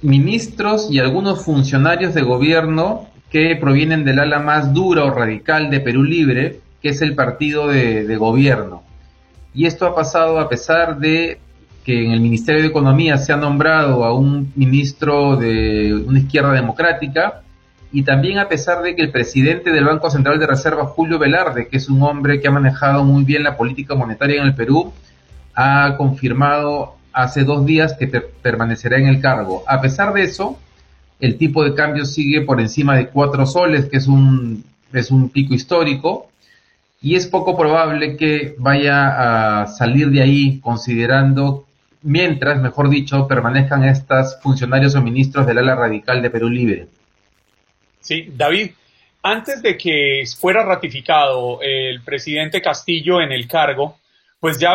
[0.00, 5.80] ministros y algunos funcionarios de gobierno que provienen del ala más dura o radical de
[5.80, 8.84] Perú Libre, que es el partido de, gobierno.
[9.52, 11.40] Y esto ha pasado a pesar de
[11.84, 16.52] que en el Ministerio de Economía se ha nombrado a un ministro de una izquierda
[16.52, 17.42] democrática,
[17.90, 21.66] y también a pesar de que el presidente del Banco Central de Reserva, Julio Velarde,
[21.66, 24.92] que es un hombre que ha manejado muy bien la política monetaria en el Perú,
[25.56, 29.64] ha confirmado hace dos días que permanecerá en el cargo.
[29.66, 30.58] A pesar de eso,
[31.20, 35.30] el tipo de cambio sigue por encima de cuatro soles, que es un, es un
[35.30, 36.28] pico histórico,
[37.00, 41.66] y es poco probable que vaya a salir de ahí considerando,
[42.02, 46.86] mientras, mejor dicho, permanezcan estos funcionarios o ministros del ala radical de Perú Libre.
[48.00, 48.70] Sí, David,
[49.22, 53.98] antes de que fuera ratificado el presidente Castillo en el cargo,
[54.42, 54.74] pues ya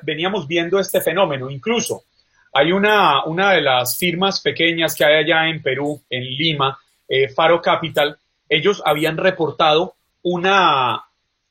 [0.00, 1.50] veníamos viendo este fenómeno.
[1.50, 2.04] Incluso
[2.50, 7.28] hay una, una de las firmas pequeñas que hay allá en Perú, en Lima, eh,
[7.28, 8.16] Faro Capital,
[8.48, 11.04] ellos habían reportado una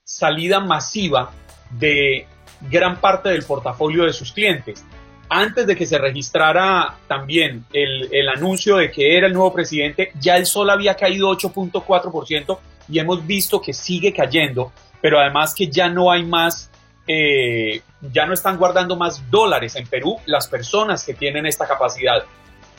[0.03, 1.31] salida masiva
[1.69, 2.25] de
[2.67, 4.83] gran parte del portafolio de sus clientes
[5.29, 10.35] antes de que se registrara también el, anuncio de que era el nuevo presidente, ya
[10.37, 12.57] el sol había caído 8.4%
[12.89, 16.71] y hemos visto que sigue cayendo, pero además que ya no hay más,
[17.07, 17.81] eh,
[18.13, 22.23] ya no están guardando más dólares en Perú las personas que tienen esta capacidad.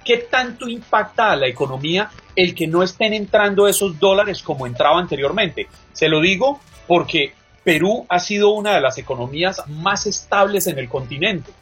[0.04, 4.98] ¿Qué tanto impacta a la economía el que no estén entrando esos dólares como entraba
[4.98, 5.68] anteriormente?
[5.92, 7.32] Se lo digo porque
[7.64, 11.52] Perú ha sido una de las economías más estables en el continente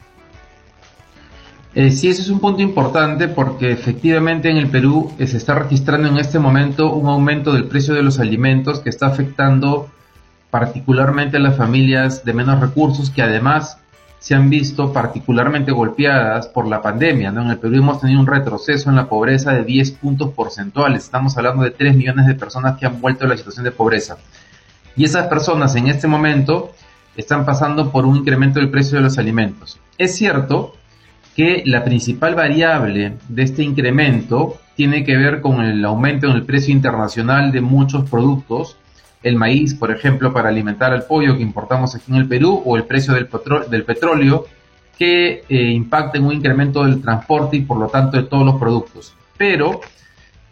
[1.75, 5.55] eh, sí, ese es un punto importante porque efectivamente en el Perú eh, se está
[5.55, 9.89] registrando en este momento un aumento del precio de los alimentos que está afectando
[10.55, 13.77] particularmente las familias de menos recursos que además
[14.19, 17.27] se han visto particularmente golpeadas por la pandemia.
[17.27, 21.03] En el Perú hemos tenido un retroceso en la pobreza de 10 puntos porcentuales.
[21.03, 24.15] Estamos hablando de 3 millones de personas que han vuelto a la situación de pobreza.
[24.95, 26.71] Y esas personas en este momento
[27.17, 29.77] están pasando por un incremento del precio de los alimentos.
[29.97, 30.73] Es cierto
[31.35, 36.45] que la principal variable de este incremento tiene que ver con el aumento en el
[36.45, 38.77] precio internacional de muchos productos,
[39.25, 42.77] el maíz, por ejemplo, para alimentar al pollo que importamos aquí en el Perú, o
[42.77, 43.25] el precio del,
[43.83, 44.45] petróleo,
[44.99, 48.57] que eh, impacta en un incremento del transporte y por lo tanto de todos los
[48.57, 49.15] productos.
[49.35, 49.81] Pero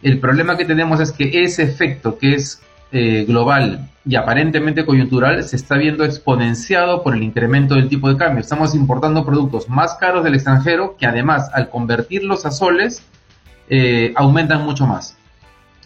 [0.02, 2.60] el problema que tenemos es que ese efecto, que es
[2.90, 8.16] eh, global y aparentemente coyuntural se está viendo exponenciado por el incremento del tipo de
[8.16, 8.40] cambio.
[8.40, 13.04] Estamos importando productos más caros del extranjero que además al convertirlos a soles
[13.70, 15.16] eh, aumentan mucho más.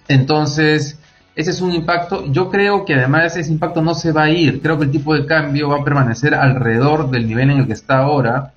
[0.08, 0.97] Entonces,
[1.38, 2.26] ese es un impacto.
[2.32, 4.60] Yo creo que además ese impacto no se va a ir.
[4.60, 7.74] Creo que el tipo de cambio va a permanecer alrededor del nivel en el que
[7.74, 8.54] está ahora,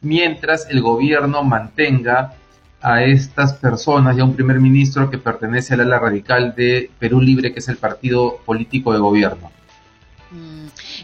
[0.00, 2.34] mientras el gobierno mantenga
[2.80, 7.20] a estas personas y a un primer ministro que pertenece al ala radical de Perú
[7.20, 9.50] Libre, que es el partido político de gobierno.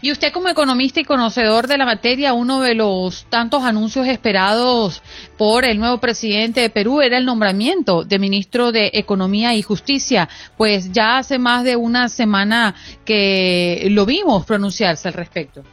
[0.01, 5.01] Y usted como economista y conocedor de la materia, uno de los tantos anuncios esperados
[5.37, 10.29] por el nuevo presidente de Perú era el nombramiento de ministro de Economía y Justicia,
[10.57, 15.63] pues ya hace más de una semana que lo vimos pronunciarse al respecto.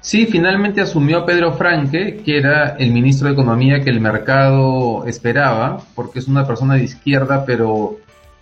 [0.00, 5.82] Sí, finalmente asumió Pedro Franque, que era el ministro de Economía que el mercado esperaba,
[5.94, 7.98] porque es una persona de izquierda, pero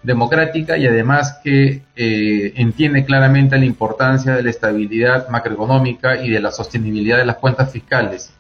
[0.07, 6.41] democrática y además que eh, entiende claramente la importancia de la estabilidad macroeconómica y de
[6.41, 8.33] la sostenibilidad de las cuentas fiscales.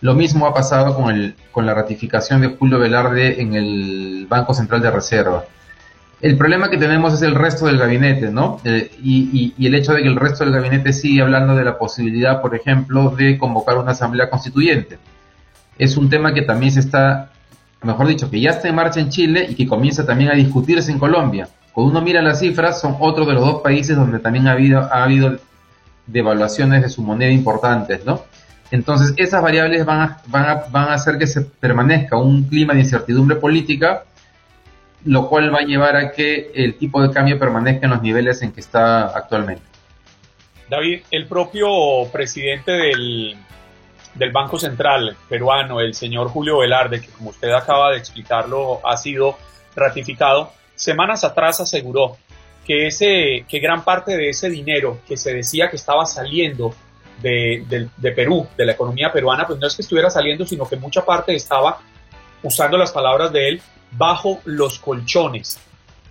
[0.00, 4.54] Lo mismo ha pasado con, el, con la ratificación de Julio Velarde en el Banco
[4.54, 5.44] Central de Reserva.
[6.20, 8.60] El problema que tenemos es el resto del gabinete, ¿no?
[8.64, 11.78] Eh, y, y, el hecho de que el resto del gabinete sigue hablando de la
[11.78, 14.98] posibilidad, por ejemplo, de convocar una asamblea constituyente.
[15.78, 17.32] Es un tema que también se está,
[17.82, 20.90] mejor dicho, que ya está en marcha en Chile y que comienza también a discutirse
[20.90, 21.48] en Colombia.
[21.72, 24.80] Cuando uno mira las cifras, son otro de los dos países donde también ha habido,
[24.80, 25.36] ha habido
[26.06, 28.22] devaluaciones de su moneda importantes, ¿no?
[28.70, 30.22] Entonces, esas variables van, a,
[30.70, 34.02] van a hacer que se permanezca un clima de incertidumbre política
[35.06, 38.42] lo cual va a llevar a que el tipo de cambio permanezca en los niveles
[38.42, 39.62] en que está actualmente.
[40.68, 41.68] David, el propio
[42.12, 43.36] presidente del,
[44.16, 48.96] del Banco Central peruano, el señor Julio Velarde, que como usted acaba de explicarlo, ha
[48.96, 49.36] sido
[49.74, 52.16] ratificado, semanas atrás aseguró
[52.64, 56.74] que, ese, que gran parte de ese dinero que se decía que estaba saliendo
[57.22, 60.68] de, de, de, Perú, de la economía peruana, pues no es que estuviera saliendo, sino
[60.68, 61.78] que mucha parte estaba,
[62.42, 65.58] usando las palabras de él, bajo los colchones.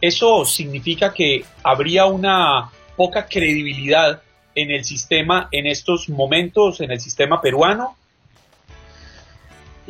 [0.01, 4.21] Eso significa que habría una poca credibilidad
[4.55, 7.95] en el sistema en estos momentos, en el sistema peruano.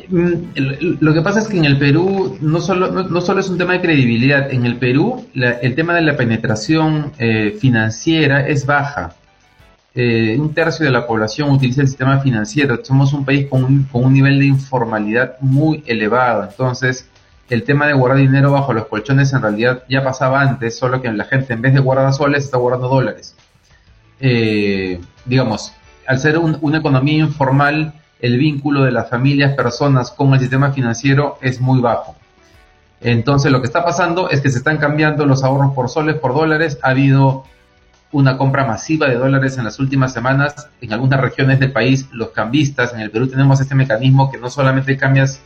[0.10, 3.58] Mm, lo que pasa es que en el Perú no solo, no, solo es un
[3.58, 9.16] tema de credibilidad, en el Perú el tema de la penetración eh, financiera es baja.
[9.98, 12.84] Eh, un tercio de la población utiliza el sistema financiero.
[12.84, 16.44] Somos un país con un, con un nivel de informalidad muy elevado.
[16.44, 17.10] Entonces,
[17.50, 21.12] el tema de guardar dinero bajo los colchones en realidad ya pasaba antes, solo que
[21.12, 23.36] la gente en vez de guardar soles está guardando dólares.
[24.20, 25.74] Eh, digamos,
[26.08, 31.38] al ser una economía informal, el vínculo de las familias, personas con el sistema financiero
[31.42, 32.16] es muy bajo.
[33.02, 36.34] Entonces lo que está pasando es que se están cambiando los ahorros por soles, por
[36.34, 36.80] dólares.
[36.82, 37.44] Ha habido
[38.12, 40.70] una compra masiva de dólares en las últimas semanas.
[40.82, 44.50] En algunas regiones del país, los cambistas, en el Perú tenemos este mecanismo que no
[44.50, 45.42] solamente cambias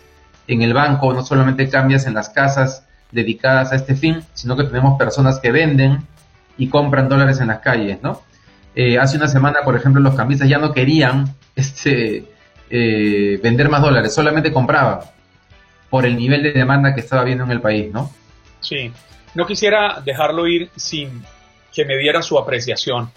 [0.50, 4.64] en el banco no solamente cambias en las casas dedicadas a este fin, sino que
[4.64, 6.00] tenemos personas que venden
[6.58, 8.22] y compran dólares en las calles, ¿no?
[8.82, 12.24] Eh, hace una semana, por ejemplo, los cambistas ya no querían este,
[12.70, 15.02] eh, vender más dólares, solamente compraban
[15.90, 18.10] por el nivel de demanda que estaba viendo en el país, ¿no?
[18.62, 18.90] Sí,
[19.36, 21.22] no quisiera dejarlo ir sin
[21.74, 23.12] que me diera su apreciación,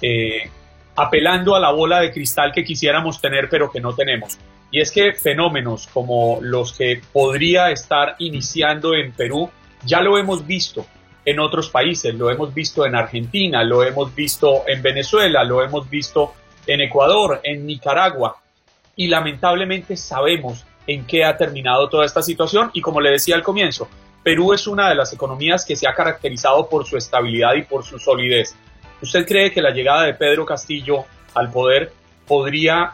[0.00, 0.48] eh,
[0.96, 4.38] apelando a la bola de cristal que quisiéramos tener pero que no tenemos.
[4.70, 9.50] Y es que fenómenos como los que podría estar iniciando en Perú,
[9.84, 10.86] ya lo hemos visto
[11.26, 15.90] en otros países, lo hemos visto en Argentina, lo hemos visto en Venezuela, lo hemos
[15.90, 16.32] visto
[16.66, 18.36] en Ecuador, en Nicaragua,
[18.94, 22.70] y lamentablemente sabemos en qué ha terminado toda esta situación.
[22.74, 23.88] Y como le decía al comienzo,
[24.22, 27.84] Perú es una de las economías que se ha caracterizado por su estabilidad y por
[27.84, 28.54] su solidez.
[29.02, 31.92] ¿Usted cree que la llegada de Pedro Castillo al poder
[32.26, 32.92] podría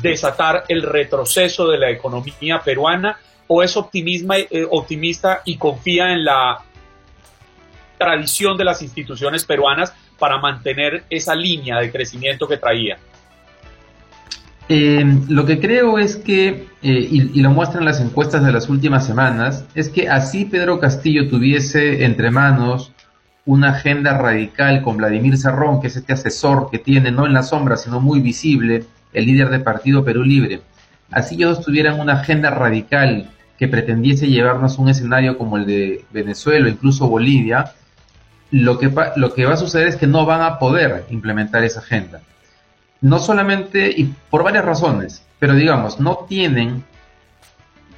[0.00, 3.18] desatar el retroceso de la economía peruana
[3.48, 6.62] o es eh, optimista y confía en la
[7.98, 12.98] tradición de las instituciones peruanas para mantener esa línea de crecimiento que traía?
[14.68, 18.70] Eh, lo que creo es que, eh, y, y, lo muestran las encuestas de las
[18.70, 22.92] últimas semanas, es que así Pedro Castillo tuviese entre manos
[23.46, 27.42] una agenda radical con Vladimir Cerrón, que es este asesor que tiene no en la
[27.42, 30.62] sombra, sino muy visible, el líder del partido Perú Libre.
[31.10, 36.04] Así ellos tuvieran una agenda radical que pretendiese llevarnos a un escenario como el de
[36.12, 37.72] Venezuela o incluso Bolivia,
[38.50, 41.80] lo que, lo que va a suceder es que no van a poder implementar esa
[41.80, 42.20] agenda.
[43.00, 46.84] No solamente, y por varias razones, pero digamos, no tienen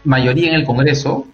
[0.05, 1.27] mayoría en el Congreso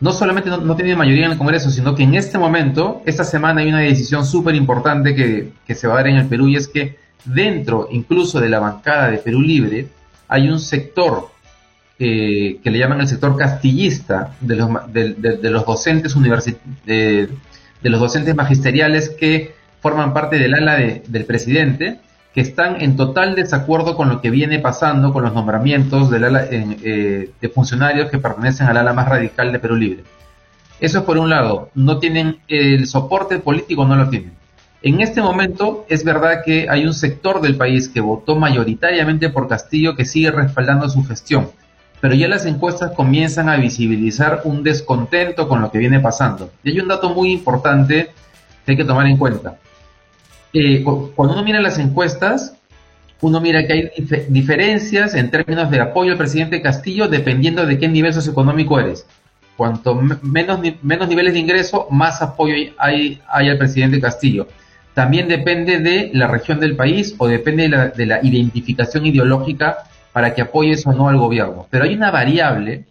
[0.00, 3.62] no solamente no, tiene mayoría en el Congreso, sino que en este momento, esta semana
[3.62, 6.68] hay una decisión súper importante que, se va a dar en el Perú y es
[6.68, 9.88] que dentro incluso de la bancada de Perú Libre
[10.28, 11.30] hay un sector
[11.98, 16.14] eh, que le llaman el sector castillista de los, de, los docentes
[16.86, 17.28] de,
[17.82, 22.00] de, los docentes magisteriales que forman parte del ala del presidente,
[22.34, 26.46] que están en total desacuerdo con lo que viene pasando con los nombramientos del ala,
[26.50, 30.04] eh, de funcionarios que pertenecen al ala más radical de Perú Libre.
[30.80, 34.32] Eso es por un lado, no tienen el soporte político, no lo tienen.
[34.80, 39.48] En este momento es verdad que hay un sector del país que votó mayoritariamente por
[39.48, 41.50] Castillo que sigue respaldando su gestión
[42.00, 46.50] pero ya las encuestas comienzan a visibilizar un descontento con lo que viene pasando.
[46.62, 48.10] Y hay un dato muy importante
[48.64, 49.58] que hay que tomar en cuenta.
[50.52, 52.54] Eh, cuando uno mira las encuestas,
[53.20, 53.90] uno mira que hay
[54.28, 59.06] diferencias en términos de apoyo al presidente Castillo dependiendo de qué nivel socioeconómico eres.
[59.56, 64.46] Cuanto menos, menos niveles de ingreso, más apoyo hay, hay al presidente Castillo.
[64.94, 69.78] También depende de la región del país o depende de la, de la identificación ideológica
[70.12, 71.66] para que apoyes o no al gobierno.
[71.70, 72.86] Pero hay una variable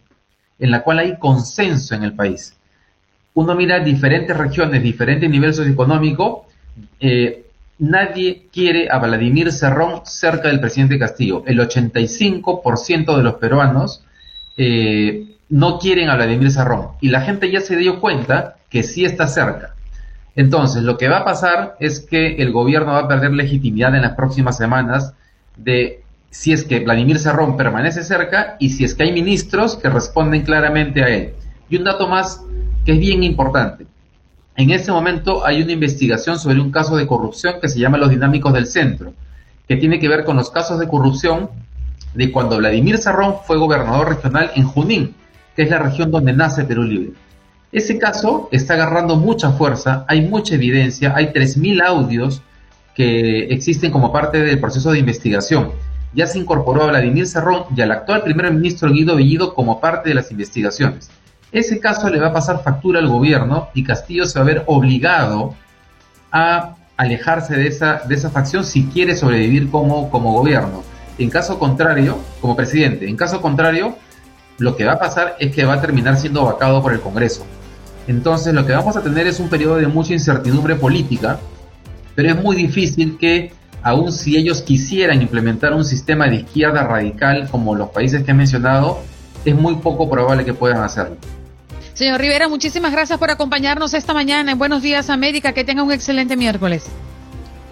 [0.59, 2.57] en la cual hay consenso en el país.
[3.33, 6.47] Uno mira diferentes regiones, diferentes niveles socioeconómicos.
[6.99, 7.45] Eh,
[7.79, 11.43] nadie quiere a Vladimir Cerrón cerca del presidente Castillo.
[11.45, 14.03] El 85% de los peruanos
[14.57, 16.89] eh, no quieren a Vladimir Cerrón.
[17.01, 19.75] Y la gente ya se dio cuenta que sí está cerca.
[20.35, 24.03] Entonces, lo que va a pasar es que el gobierno va a perder legitimidad en
[24.03, 25.13] las próximas semanas
[25.55, 29.89] de si es que Vladimir Serrón permanece cerca y si es que hay ministros que
[29.89, 31.33] responden claramente a él.
[31.69, 32.41] Y un dato más
[32.85, 33.85] que es bien importante.
[34.55, 38.09] En este momento hay una investigación sobre un caso de corrupción que se llama Los
[38.09, 39.13] Dinámicos del Centro,
[39.67, 41.49] que tiene que ver con los casos de corrupción
[42.13, 45.15] de cuando Vladimir Serrón fue gobernador regional en Junín,
[45.55, 47.11] que es la región donde nace Perú Libre.
[47.71, 52.41] Ese caso está agarrando mucha fuerza, hay mucha evidencia, hay 3.000 audios
[52.95, 55.71] que existen como parte del proceso de investigación
[56.17, 60.09] ya se incorporó a Vladimir Serrón y al actual primer ministro Guido Bellido como parte
[60.09, 61.11] de las investigaciones.
[61.51, 64.63] Ese caso le va a pasar factura al gobierno y Castillo se va a ver
[64.65, 65.53] obligado
[66.31, 70.83] a alejarse de esa, de esa facción si quiere sobrevivir como, como gobierno.
[71.19, 73.95] En caso contrario, como presidente, en caso contrario,
[74.57, 77.45] lo que va a pasar es que va a terminar siendo vacado por el Congreso.
[78.07, 81.39] Entonces lo que vamos a tener es un periodo de mucha incertidumbre política,
[82.15, 83.51] pero es muy difícil que
[83.83, 88.33] aun si ellos quisieran implementar un sistema de izquierda radical como los países que he
[88.33, 88.99] mencionado,
[89.45, 91.17] es muy poco probable que puedan hacerlo.
[91.93, 95.53] Señor Rivera, muchísimas gracias por acompañarnos esta mañana en Buenos Días América.
[95.53, 96.85] Que tenga un excelente miércoles.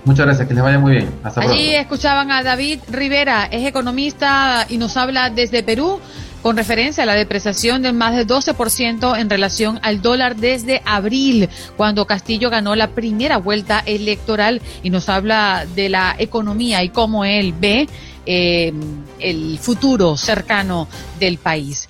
[0.03, 1.09] Muchas gracias, que les vaya muy bien.
[1.23, 5.99] Hasta Allí escuchaban a David Rivera, es economista y nos habla desde Perú
[6.45, 11.49] con referencia a la depreciación del más de 12% en relación al dólar desde abril,
[11.75, 17.25] cuando Castillo ganó la primera vuelta electoral y nos habla de la economía y cómo
[17.25, 17.89] él ve
[18.27, 18.71] eh,
[19.17, 20.87] el futuro cercano
[21.19, 21.89] del país.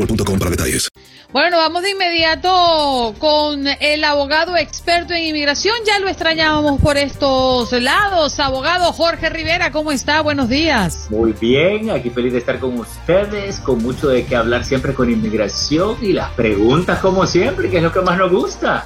[0.07, 0.89] detalles.
[1.31, 5.75] Bueno, vamos de inmediato con el abogado experto en inmigración.
[5.85, 8.39] Ya lo extrañábamos por estos lados.
[8.39, 10.21] Abogado Jorge Rivera, ¿cómo está?
[10.21, 11.07] Buenos días.
[11.09, 15.09] Muy bien, aquí feliz de estar con ustedes, con mucho de qué hablar siempre con
[15.09, 18.85] inmigración y las preguntas como siempre, que es lo que más nos gusta.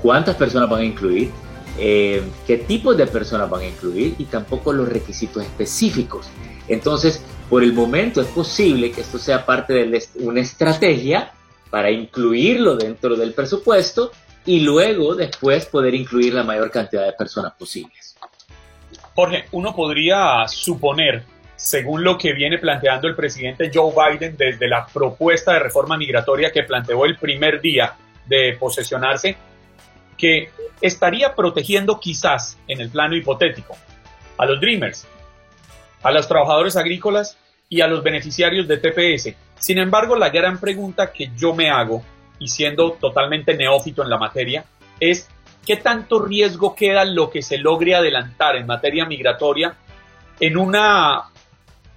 [0.00, 1.32] cuántas personas van a incluir,
[1.76, 6.28] eh, qué tipos de personas van a incluir y tampoco los requisitos específicos.
[6.68, 11.32] Entonces, por el momento es posible que esto sea parte de una estrategia
[11.68, 14.12] para incluirlo dentro del presupuesto,
[14.46, 18.16] y luego después poder incluir la mayor cantidad de personas posibles.
[19.16, 21.24] Jorge, uno podría suponer,
[21.56, 26.52] según lo que viene planteando el presidente Joe Biden desde la propuesta de reforma migratoria
[26.52, 27.94] que planteó el primer día
[28.26, 29.34] de posesionarse,
[30.18, 30.50] que
[30.82, 33.74] estaría protegiendo quizás, en el plano hipotético,
[34.36, 35.08] a los Dreamers,
[36.02, 37.38] a los trabajadores agrícolas
[37.70, 39.34] y a los beneficiarios de TPS.
[39.58, 42.02] Sin embargo, la gran pregunta que yo me hago
[42.38, 44.66] y siendo totalmente neófito en la materia,
[45.00, 45.30] es
[45.66, 49.74] qué tanto riesgo queda lo que se logre adelantar en materia migratoria
[50.40, 51.24] en, una,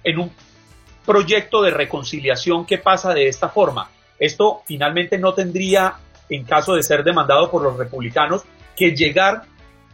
[0.02, 0.32] en un
[1.06, 3.88] proyecto de reconciliación que pasa de esta forma.
[4.18, 5.94] Esto finalmente no tendría,
[6.28, 8.42] en caso de ser demandado por los republicanos,
[8.76, 9.44] que llegar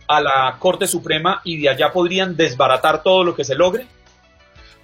[0.09, 3.87] a la Corte Suprema y de allá podrían desbaratar todo lo que se logre.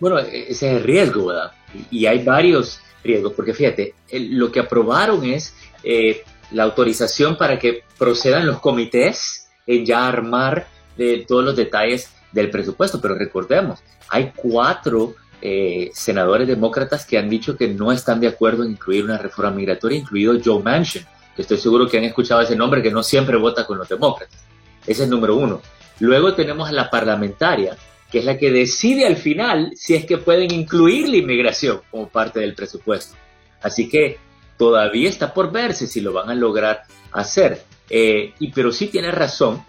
[0.01, 1.53] Bueno, ese es el riesgo, ¿verdad?
[1.91, 7.85] Y hay varios riesgos, porque fíjate, lo que aprobaron es eh, la autorización para que
[7.99, 14.33] procedan los comités en ya armar de todos los detalles del presupuesto, pero recordemos, hay
[14.35, 19.19] cuatro eh, senadores demócratas que han dicho que no están de acuerdo en incluir una
[19.19, 23.03] reforma migratoria, incluido Joe Manchin, que estoy seguro que han escuchado ese nombre, que no
[23.03, 24.45] siempre vota con los demócratas.
[24.83, 25.61] Ese es el número uno.
[26.01, 27.77] Luego tenemos a la parlamentaria,
[28.11, 32.09] que es la que decide al final si es que pueden incluir la inmigración como
[32.09, 33.17] parte del presupuesto.
[33.63, 34.19] Así que
[34.63, 37.65] todavía está por verse si lo van a lograr hacer.
[37.91, 39.65] Eh, y, pero sí tiene razón,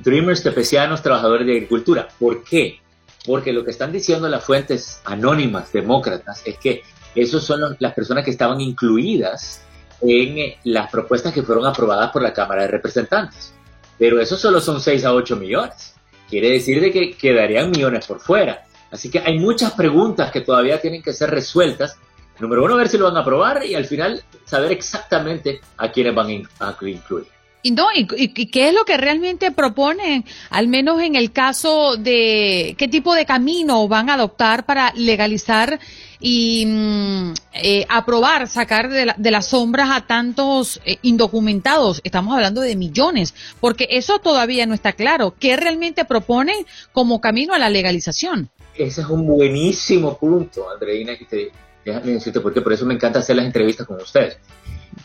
[0.00, 2.08] Dreamers tepecianos, trabajadores de agricultura.
[2.18, 2.80] ¿Por qué?
[3.24, 6.82] Porque lo que están diciendo las fuentes anónimas demócratas es que
[7.14, 9.62] esos son las personas que estaban incluidas
[10.00, 13.54] en eh, las propuestas que fueron aprobadas por la Cámara de Representantes.
[13.96, 15.94] Pero eso solo son 6 a 8 millones.
[16.28, 18.64] Quiere decir de que quedarían millones por fuera.
[18.90, 21.96] Así que hay muchas preguntas que todavía tienen que ser resueltas.
[22.38, 26.14] Número uno, ver si lo van a aprobar y al final saber exactamente a quiénes
[26.14, 26.28] van
[26.60, 27.26] a incluir.
[27.66, 32.76] Y no, y, qué es lo que realmente proponen, al menos en el caso de
[32.78, 35.80] qué tipo de camino van a adoptar para legalizar
[36.20, 42.00] y mm, eh, aprobar, sacar de, las sombras a tantos eh, indocumentados.
[42.04, 45.34] Estamos hablando de millones, porque eso todavía no está claro.
[45.36, 48.48] ¿Qué realmente proponen como camino a la legalización?
[48.76, 51.52] Ese es un buenísimo punto, Andreina, que te,
[51.86, 54.38] déjame decirte porque por eso me encanta hacer las entrevistas con ustedes.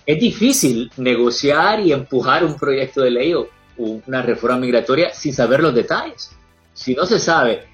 [0.06, 5.62] Es difícil negociar y empujar un proyecto de ley o una reforma migratoria sin saber
[5.62, 6.36] los detalles.
[6.74, 7.68] Si no se sabe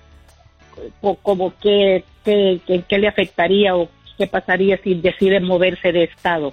[1.01, 6.53] o como que, que, le afectaría o qué pasaría si decide moverse de estado?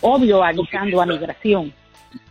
[0.00, 1.72] Obvio, avisando a migración.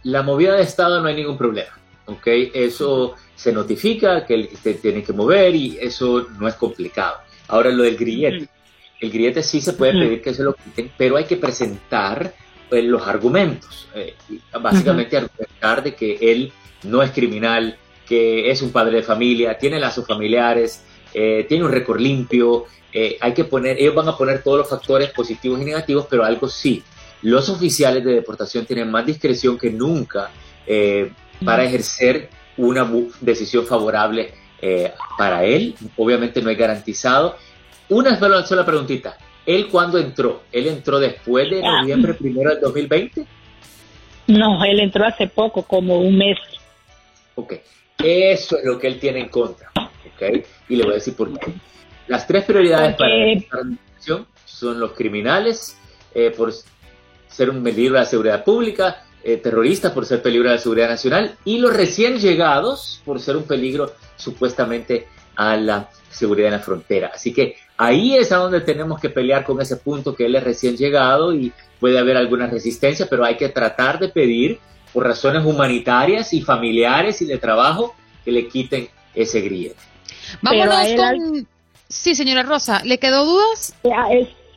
[0.04, 2.28] La movida de estado no hay ningún problema, ¿ok?
[2.54, 7.18] Eso se notifica que él se tiene que mover y eso no es complicado.
[7.48, 8.48] Ahora lo del grillete.
[9.00, 12.34] El grillete sí se puede pedir que se lo quiten, pero hay que presentar
[12.68, 13.88] pues, los argumentos.
[13.94, 14.16] Eh,
[14.60, 16.52] básicamente argumentar de que él
[16.84, 20.84] no es criminal, que es un padre de familia, tiene lazos familiares,
[21.14, 22.66] eh, tiene un récord limpio.
[22.92, 26.24] Eh, hay que poner, ellos van a poner todos los factores positivos y negativos, pero
[26.24, 26.84] algo sí.
[27.22, 30.30] Los oficiales de deportación tienen más discreción que nunca
[31.44, 32.92] para ejercer una
[33.22, 34.32] decisión favorable
[34.62, 35.76] eh, para él.
[35.96, 37.38] Obviamente no es garantizado.
[37.90, 39.18] Una sola preguntita.
[39.46, 40.44] ¿Él cuándo entró?
[40.52, 41.82] ¿Él entró después de ah.
[41.82, 43.26] noviembre primero del 2020?
[44.28, 46.38] No, él entró hace poco, como un mes.
[47.36, 47.54] Ok,
[48.04, 49.67] eso es lo que él tiene en contra.
[50.16, 51.54] Ok, y le voy a decir por qué.
[52.08, 55.78] Las tres prioridades para la administración son los criminales,
[56.14, 56.54] eh, por
[57.28, 60.88] ser un peligro de la seguridad pública, eh, terroristas por ser peligro a la seguridad
[60.88, 66.60] nacional y los recién llegados por ser un peligro supuestamente a la seguridad en la
[66.60, 67.12] frontera.
[67.14, 70.44] Así que ahí es a donde tenemos que pelear con ese punto que él es
[70.44, 74.60] recién llegado y puede haber alguna resistencia, pero hay que tratar de pedir
[74.94, 79.76] por razones humanitarias y familiares y de trabajo que le quiten ese grillete.
[80.42, 81.48] Vámonos con...
[81.90, 83.76] Sí, señora Rosa, ¿le quedó dudas?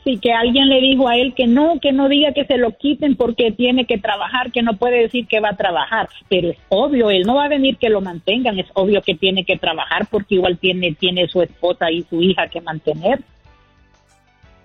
[0.03, 2.75] Sí, que alguien le dijo a él que no, que no diga que se lo
[2.75, 6.09] quiten porque tiene que trabajar, que no puede decir que va a trabajar.
[6.27, 9.45] Pero es obvio, él no va a venir que lo mantengan, es obvio que tiene
[9.45, 13.21] que trabajar porque igual tiene, tiene su esposa y su hija que mantener.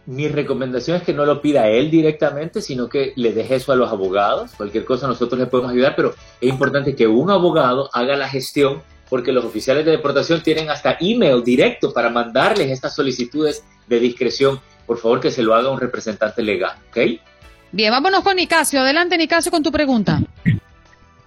[0.06, 3.76] Mi recomendación es que no lo pida él directamente, sino que le deje eso a
[3.76, 4.52] los abogados.
[4.56, 8.82] Cualquier cosa nosotros le podemos ayudar, pero es importante que un abogado haga la gestión
[9.08, 14.60] porque los oficiales de deportación tienen hasta email directo para mandarles estas solicitudes de discreción
[14.86, 17.20] por favor que se lo haga un representante legal, ¿ok?
[17.72, 18.80] Bien, vámonos con Nicasio.
[18.80, 20.20] Adelante, Nicasio, con tu pregunta.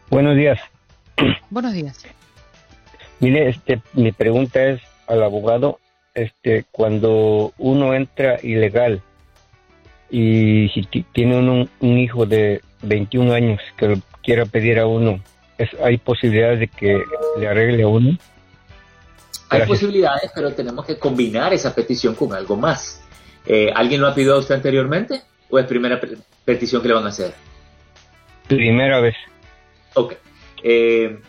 [0.09, 0.59] Buenos días.
[1.49, 2.05] Buenos días.
[3.19, 5.79] Mire, este, mi pregunta es al abogado,
[6.13, 9.01] este, cuando uno entra ilegal
[10.09, 15.19] y si tiene un, un hijo de 21 años que quiera pedir a uno,
[15.59, 17.03] es, ¿hay posibilidades de que
[17.37, 18.17] le arregle uno?
[19.49, 23.03] Hay posibilidades, pero tenemos que combinar esa petición con algo más.
[23.45, 25.99] Eh, ¿Alguien lo ha pedido a usted anteriormente o es primera
[26.45, 27.33] petición que le van a hacer?
[28.47, 29.15] Primera vez.
[29.95, 30.13] Ok.
[30.63, 31.19] Eh,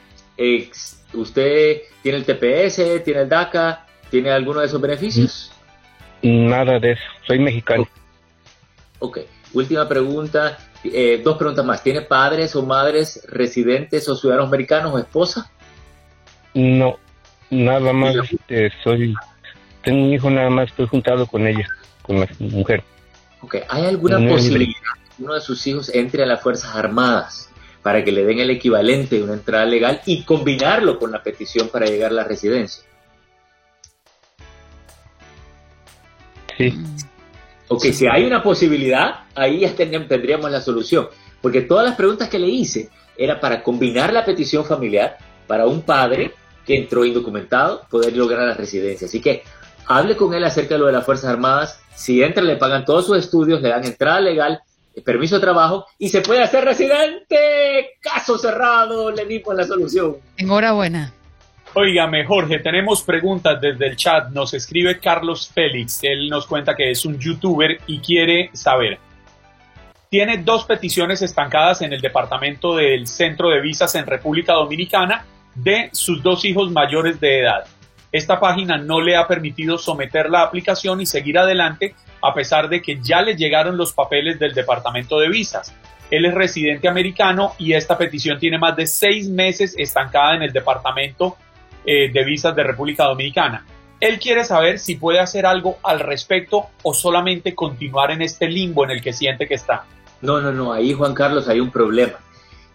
[1.13, 5.51] ¿Usted tiene el TPS, tiene el DACA, tiene alguno de esos beneficios?
[6.23, 7.89] Nada de eso, soy mexicano.
[8.99, 9.21] Ok,
[9.55, 11.83] última pregunta, eh, dos preguntas más.
[11.83, 15.51] ¿Tiene padres o madres residentes o ciudadanos americanos o esposa?
[16.55, 16.99] No,
[17.51, 19.15] nada más, este, soy,
[19.83, 21.67] tengo un hijo nada más, estoy juntado con ella
[22.03, 22.83] con la mujer.
[23.69, 24.75] ¿hay alguna posibilidad
[25.17, 27.51] que uno de sus hijos entre a las Fuerzas Armadas
[27.83, 31.69] para que le den el equivalente de una entrada legal y combinarlo con la petición
[31.69, 32.85] para llegar a la residencia?
[36.59, 36.75] Sí.
[37.73, 41.09] Ok, si hay una posibilidad, ahí ya tendríamos la solución.
[41.41, 45.17] Porque todas las preguntas que le hice era para combinar la petición familiar
[45.47, 46.35] para un padre
[46.67, 49.07] que entró indocumentado poder lograr la residencia.
[49.07, 49.45] Así que
[49.87, 51.81] hable con él acerca de lo de las Fuerzas Armadas.
[51.95, 54.61] Si entra, le pagan todos sus estudios, le dan entrada legal,
[54.93, 57.99] eh, permiso de trabajo y se puede hacer residente.
[58.01, 60.17] Caso cerrado, le dimos la solución.
[60.37, 61.15] Enhorabuena.
[61.73, 64.31] Óigame, Jorge, tenemos preguntas desde el chat.
[64.31, 66.01] Nos escribe Carlos Félix.
[66.03, 68.99] Él nos cuenta que es un youtuber y quiere saber.
[70.09, 75.91] Tiene dos peticiones estancadas en el departamento del Centro de Visas en República Dominicana de
[75.93, 77.65] sus dos hijos mayores de edad.
[78.11, 82.83] Esta página no le ha permitido someter la aplicación y seguir adelante a pesar de
[82.83, 85.73] que ya le llegaron los papeles del Departamento de Visas.
[86.11, 90.53] Él es residente americano y esta petición tiene más de seis meses estancada en el
[90.53, 91.37] Departamento
[91.85, 93.65] eh, de Visas de República Dominicana.
[94.01, 98.85] Él quiere saber si puede hacer algo al respecto o solamente continuar en este limbo
[98.85, 99.85] en el que siente que está.
[100.23, 102.19] No, no, no, ahí Juan Carlos hay un problema.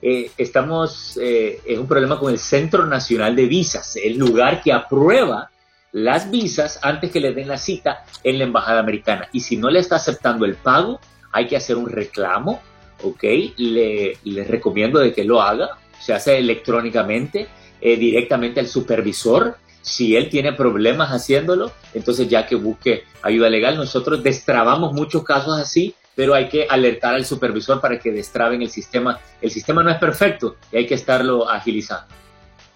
[0.01, 4.71] Eh, estamos eh, en un problema con el Centro Nacional de Visas, el lugar que
[4.71, 5.49] aprueba
[5.95, 9.29] las visas antes que le den la cita en la Embajada Americana.
[9.31, 10.99] Y si no le está aceptando el pago,
[11.31, 12.61] hay que hacer un reclamo,
[13.01, 13.23] ¿ok?
[13.57, 17.47] Le, recomiendo de que lo haga, se hace electrónicamente,
[17.81, 19.57] eh, directamente al supervisor.
[19.81, 25.59] Si él tiene problemas haciéndolo, entonces ya que busque ayuda legal, nosotros destrabamos muchos casos
[25.59, 29.19] así pero hay que alertar al supervisor para que destraben el sistema.
[29.41, 32.07] El sistema no es perfecto y hay que estarlo agilizando.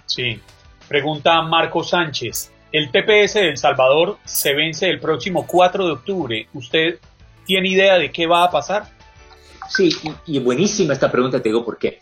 [0.06, 0.40] Sí.
[0.88, 2.52] Pregunta Marco Sánchez.
[2.72, 6.48] El TPS de El Salvador se vence el próximo 4 de octubre.
[6.54, 7.00] ¿Usted
[7.46, 8.88] tiene idea de qué va a pasar?
[9.70, 9.90] Sí,
[10.26, 12.00] y, buenísima esta pregunta, te digo por qué.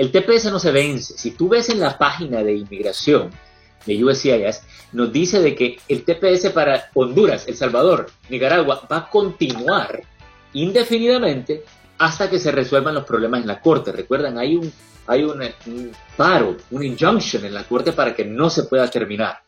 [0.00, 1.18] El TPS no se vence.
[1.18, 3.30] Si tú ves en la página de inmigración
[3.84, 9.10] de USCIS, nos dice de que el TPS para Honduras, El Salvador, Nicaragua va a
[9.10, 10.02] continuar
[10.54, 11.64] indefinidamente
[11.98, 13.92] hasta que se resuelvan los problemas en la corte.
[13.92, 14.72] Recuerdan, hay un,
[15.06, 19.40] hay un, paro, un injunction en la corte para que no se pueda terminar.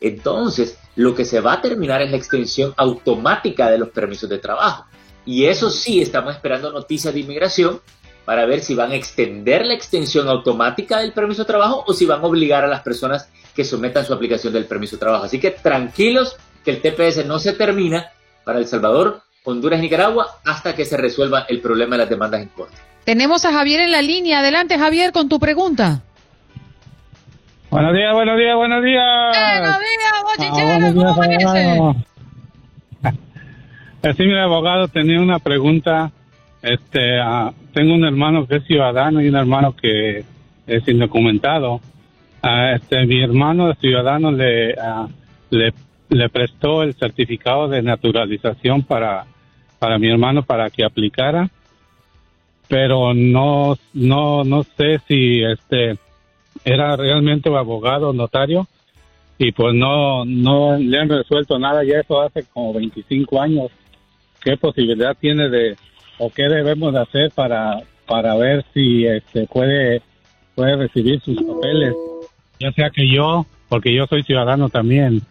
[0.00, 4.38] Entonces, lo que se va a terminar es la extensión automática de los permisos de
[4.38, 4.86] trabajo.
[5.24, 7.80] Y eso sí, estamos esperando noticias de inmigración
[8.30, 12.06] para ver si van a extender la extensión automática del permiso de trabajo o si
[12.06, 15.24] van a obligar a las personas que sometan su aplicación del permiso de trabajo.
[15.24, 18.06] Así que tranquilos que el TPS no se termina
[18.44, 22.42] para El Salvador Honduras y Nicaragua hasta que se resuelva el problema de las demandas
[22.42, 22.76] en corte.
[23.02, 24.38] Tenemos a Javier en la línea.
[24.38, 26.00] Adelante, Javier, con tu pregunta.
[27.68, 29.38] Buenos días, buenos días, buenos días.
[29.58, 31.14] Buenos días, bochichero, ah,
[31.76, 32.04] ¿cómo
[34.16, 36.12] Sí, mi abogado tenía una pregunta
[36.62, 40.24] Este, ah, tengo un hermano que es ciudadano y un hermano que
[40.66, 41.80] es indocumentado.
[42.42, 45.08] Ah, este, mi hermano ciudadano le, ah,
[45.50, 45.72] le,
[46.10, 49.26] le prestó el certificado de naturalización para,
[49.78, 51.48] para mi hermano para que aplicara,
[52.68, 55.96] pero no, no, no sé si este
[56.64, 58.66] era realmente un abogado notario
[59.38, 63.70] y pues no, no le han resuelto nada, ya eso hace como 25 años.
[64.42, 65.76] ¿Qué posibilidad tiene de,
[66.20, 70.02] o qué debemos de hacer para, para ver si este, puede,
[70.54, 71.94] puede recibir sus papeles?
[72.60, 75.22] Ya sea que yo, porque yo soy ciudadano también.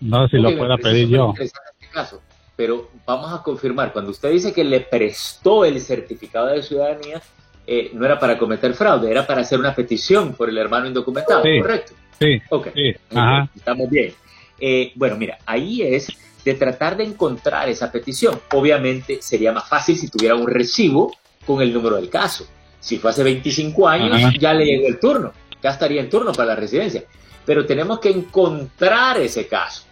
[0.00, 1.32] No sé si lo pueda pedir yo.
[1.38, 1.56] Este
[1.92, 2.20] caso,
[2.56, 7.22] pero vamos a confirmar, cuando usted dice que le prestó el certificado de ciudadanía,
[7.66, 11.42] eh, no era para cometer fraude, era para hacer una petición por el hermano indocumentado,
[11.42, 11.60] Sí.
[11.60, 11.92] ¿correcto?
[12.18, 12.68] Sí, Ok.
[12.74, 13.48] sí, ajá.
[13.54, 14.12] Estamos bien.
[14.58, 16.08] Eh, bueno, mira, ahí es
[16.46, 18.40] de tratar de encontrar esa petición.
[18.52, 21.12] Obviamente sería más fácil si tuviera un recibo
[21.44, 22.46] con el número del caso.
[22.80, 24.32] Si fue hace 25 años, Ajá.
[24.38, 25.32] ya le llegó el turno,
[25.62, 27.02] ya estaría en turno para la residencia.
[27.44, 29.84] Pero tenemos que encontrar ese caso.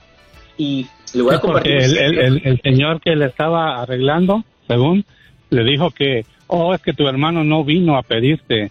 [0.56, 1.72] Y le voy a compartir.
[1.72, 5.04] el, el, el- el señor que le estaba arreglando, según,
[5.50, 8.70] le dijo que, oh, es que tu hermano no vino a pedirte.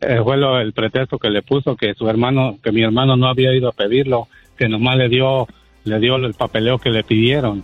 [0.00, 3.28] Eh, fue lo- el pretexto que le puso que su hermano, que mi hermano no
[3.28, 5.46] había ido a pedirlo, que nomás le dio,
[5.84, 7.62] le dio el papeleo que le pidieron,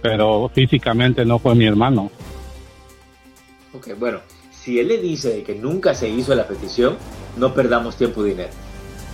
[0.00, 2.10] pero físicamente no fue mi hermano.
[3.74, 4.20] Ok, bueno,
[4.50, 6.96] si él le dice que nunca se hizo la petición,
[7.36, 8.50] no perdamos tiempo y dinero.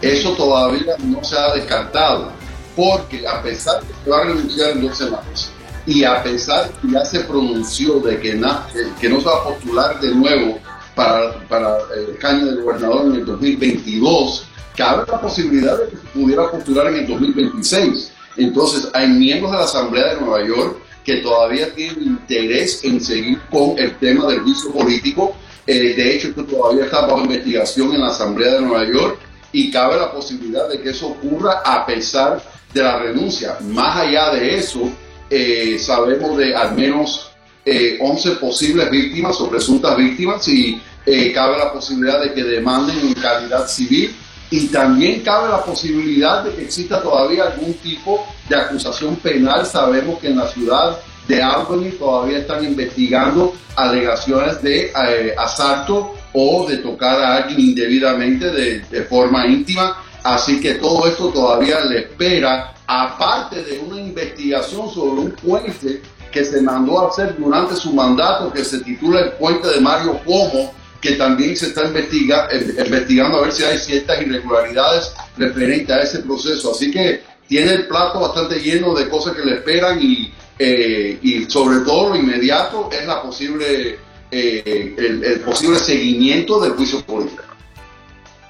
[0.00, 2.30] Eso todavía no se ha descartado,
[2.74, 5.50] porque a pesar de que va a renunciar en dos semanas
[5.86, 8.66] y a pesar que ya se pronunció de que, na-
[9.00, 10.58] que no se va a postular de nuevo
[10.94, 14.46] para, para el escaño de gobernador en el 2022,
[14.76, 18.12] cabe la posibilidad de que se pudiera postular en el 2026.
[18.36, 23.40] Entonces, hay miembros de la Asamblea de Nueva York que todavía tienen interés en seguir
[23.50, 25.34] con el tema del juicio político.
[25.66, 29.18] Eh, de hecho, esto todavía está bajo investigación en la Asamblea de Nueva York
[29.52, 32.42] y cabe la posibilidad de que eso ocurra a pesar
[32.72, 33.58] de la renuncia.
[33.60, 34.90] Más allá de eso,
[35.28, 37.30] eh, sabemos de al menos
[37.64, 42.98] eh, 11 posibles víctimas o presuntas víctimas y eh, cabe la posibilidad de que demanden
[42.98, 44.14] en calidad civil
[44.52, 49.64] y también cabe la posibilidad de que exista todavía algún tipo de acusación penal.
[49.64, 56.68] Sabemos que en la ciudad de Albany todavía están investigando alegaciones de eh, asalto o
[56.68, 59.96] de tocar a alguien indebidamente de, de forma íntima.
[60.22, 66.44] Así que todo esto todavía le espera, aparte de una investigación sobre un puente que
[66.44, 70.74] se mandó a hacer durante su mandato, que se titula el puente de Mario Cuomo,
[71.02, 76.00] que también se está investiga- eh, investigando a ver si hay ciertas irregularidades referentes a
[76.00, 76.70] ese proceso.
[76.70, 81.44] Así que tiene el plato bastante lleno de cosas que le esperan y, eh, y
[81.50, 83.98] sobre todo lo inmediato es la posible,
[84.30, 87.42] eh, el, el posible seguimiento del juicio político.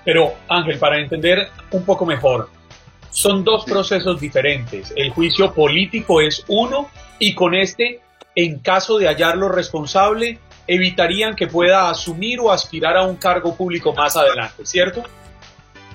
[0.04, 2.50] Pero, Ángel, para entender un poco mejor,
[3.10, 4.92] son dos procesos diferentes.
[4.94, 8.00] El juicio político es uno y con este,
[8.34, 10.38] en caso de hallarlo responsable,
[10.74, 15.02] evitarían que pueda asumir o aspirar a un cargo público más adelante, ¿cierto?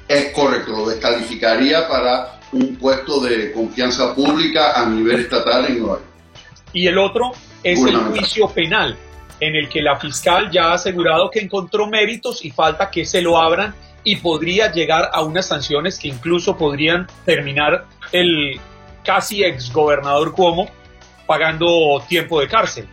[0.08, 5.96] Es correcto, lo descalificaría para un puesto de confianza pública a nivel estatal en Nueva
[5.96, 6.06] York.
[6.74, 7.32] Y el otro
[7.64, 8.96] es el juicio penal,
[9.40, 13.22] en el que la fiscal ya ha asegurado que encontró méritos y falta que se
[13.22, 13.74] lo abran
[14.04, 18.60] y podría llegar a unas sanciones que incluso podrían terminar el
[19.04, 20.70] casi exgobernador Cuomo
[21.26, 22.88] pagando tiempo de cárcel.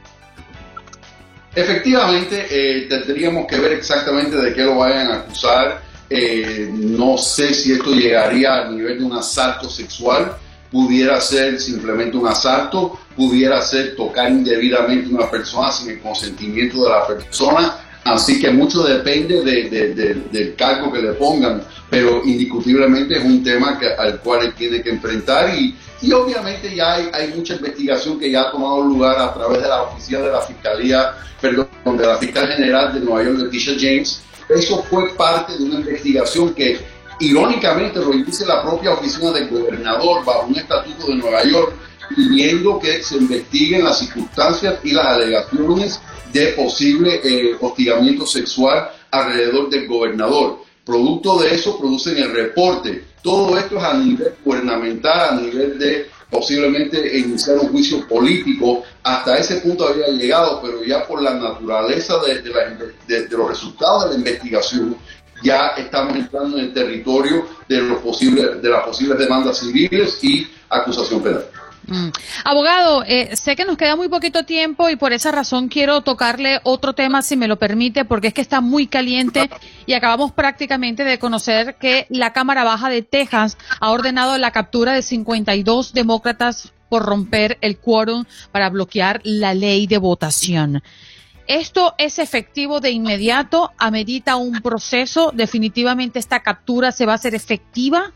[1.54, 5.82] Efectivamente, eh, tendríamos que ver exactamente de qué lo vayan a acusar.
[6.10, 10.36] Eh, no sé si esto llegaría a nivel de un asalto sexual,
[10.70, 16.82] pudiera ser simplemente un asalto, pudiera ser tocar indebidamente a una persona sin el consentimiento
[16.84, 17.76] de la persona.
[18.04, 23.86] Así que mucho depende del cargo que le pongan, pero indiscutiblemente es un tema que,
[23.86, 25.74] al cual él tiene que enfrentar y,
[26.04, 29.84] y obviamente ya hay, mucha investigación que ya ha tomado lugar a través de la
[29.84, 34.20] oficina de la Fiscalía, perdón, de la Fiscal General de Nueva York, Leticia James.
[34.50, 36.78] Eso fue parte de una investigación que
[37.20, 41.72] irónicamente lo dice la propia oficina del gobernador bajo un estatuto de Nueva York,
[42.14, 46.00] pidiendo que se investiguen las circunstancias y las alegaciones
[46.34, 50.58] de posible eh, hostigamiento sexual alrededor del gobernador.
[50.84, 53.04] Producto de eso producen el reporte.
[53.24, 58.82] Todo esto es a nivel gubernamental, a nivel de posiblemente iniciar un juicio político.
[59.02, 62.42] Hasta ese punto había llegado, pero ya por la naturaleza de,
[63.30, 64.94] los resultados de la investigación,
[65.42, 70.46] ya estamos entrando en el territorio de, los posibles, de las posibles demandas civiles y
[70.68, 71.46] acusación penal.
[71.86, 72.08] Mm.
[72.44, 76.60] Abogado, eh, sé que nos queda muy poquito tiempo y por esa razón quiero tocarle
[76.62, 79.50] otro tema, si me lo permite, porque es que está muy caliente
[79.86, 84.92] y acabamos prácticamente de conocer que la Cámara Baja de Texas ha ordenado la captura
[84.92, 90.82] de 52 demócratas por romper el quórum para bloquear la ley de votación.
[91.46, 93.72] ¿Esto es efectivo de inmediato?
[93.76, 95.30] ¿Amerita un proceso?
[95.34, 98.12] ¿Definitivamente esta captura se va a hacer efectiva?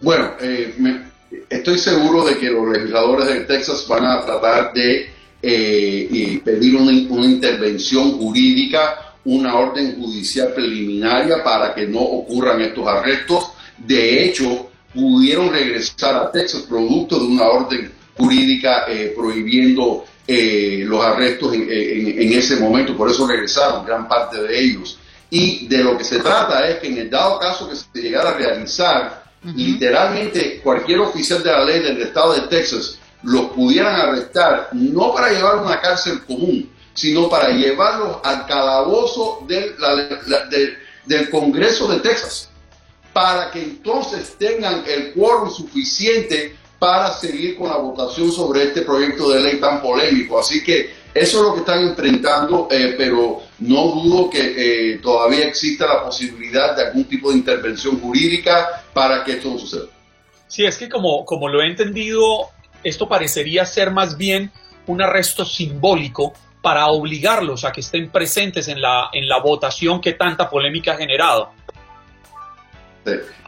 [0.00, 1.02] Bueno, eh, me,
[1.48, 5.10] estoy seguro de que los legisladores de Texas van a tratar de
[5.42, 13.52] eh, pedir una, intervención jurídica, una orden judicial preliminaria para que no ocurran estos arrestos.
[13.76, 21.04] De hecho, pudieron regresar a Texas producto de una orden jurídica eh, prohibiendo eh, los
[21.04, 24.98] arrestos en, ese momento, por eso regresaron gran parte de ellos.
[25.30, 28.30] Y de lo que se trata es que en el dado caso que se llegara
[28.30, 34.68] a realizar literalmente cualquier oficial de la ley del estado de Texas los pudieran arrestar,
[34.72, 39.74] no para llevar a una cárcel común, sino para llevarlos al calabozo del,
[41.04, 42.50] del Congreso de Texas,
[43.12, 49.30] para que entonces tengan el quórum suficiente para seguir con la votación sobre este proyecto
[49.30, 50.38] de ley tan polémico.
[50.38, 55.46] Así que eso es lo que están enfrentando, eh, pero no dudo que eh, todavía
[55.46, 59.86] exista la posibilidad de algún tipo de intervención jurídica para que esto no suceda.
[60.46, 62.50] Sí, es que como, como lo he entendido,
[62.84, 64.52] esto parecería ser más bien
[64.86, 66.32] un arresto simbólico
[66.62, 70.96] para obligarlos a que estén presentes en la, en la votación que tanta polémica ha
[70.96, 71.50] generado.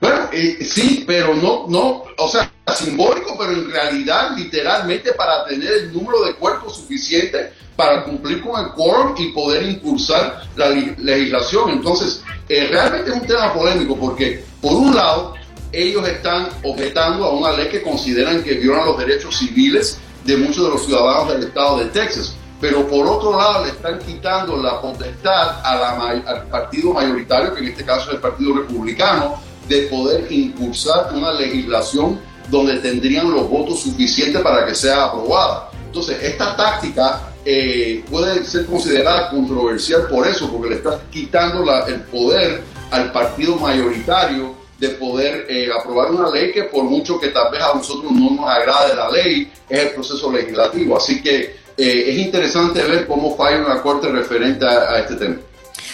[0.00, 5.72] Bueno, eh, sí, pero no, no, o sea, simbólico, pero en realidad, literalmente, para tener
[5.72, 11.70] el número de cuerpos suficiente para cumplir con el quórum y poder impulsar la legislación.
[11.70, 15.34] Entonces, eh, realmente es un tema polémico porque, por un lado,
[15.70, 20.64] ellos están objetando a una ley que consideran que viola los derechos civiles de muchos
[20.64, 22.34] de los ciudadanos del estado de Texas.
[22.60, 27.60] Pero por otro lado le están quitando la potestad a la, al partido mayoritario, que
[27.60, 29.36] en este caso es el Partido Republicano,
[29.68, 32.18] de poder impulsar una legislación
[32.48, 35.70] donde tendrían los votos suficientes para que sea aprobada.
[35.86, 42.02] Entonces, esta táctica eh, puede ser considerada controversial por eso, porque le está quitando el
[42.02, 47.50] poder al partido mayoritario de poder eh, aprobar una ley que por mucho que tal
[47.50, 50.98] vez a nosotros no nos agrade la ley, es el proceso legislativo.
[50.98, 55.36] Así que eh, es interesante ver cómo falla una corte referente a este tema.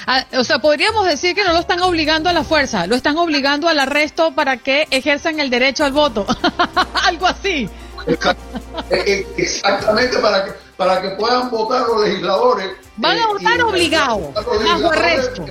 [0.09, 3.17] Ah, o sea, podríamos decir que no lo están obligando a la fuerza, lo están
[3.17, 6.27] obligando al arresto para que ejerzan el derecho al voto.
[7.07, 7.71] Algo así.
[8.07, 8.19] Eh,
[8.91, 12.71] eh, exactamente, para que, para que puedan votar los legisladores.
[12.97, 15.45] Van a eh, votar obligados, bajo arresto.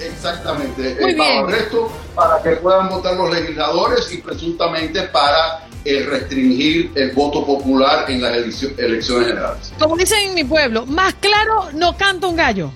[0.00, 7.44] Exactamente, bajo arresto para que puedan votar los legisladores y presuntamente para restringir el voto
[7.44, 9.72] popular en las elecciones generales.
[9.78, 12.70] Como dicen en mi pueblo, más claro no canta un gallo.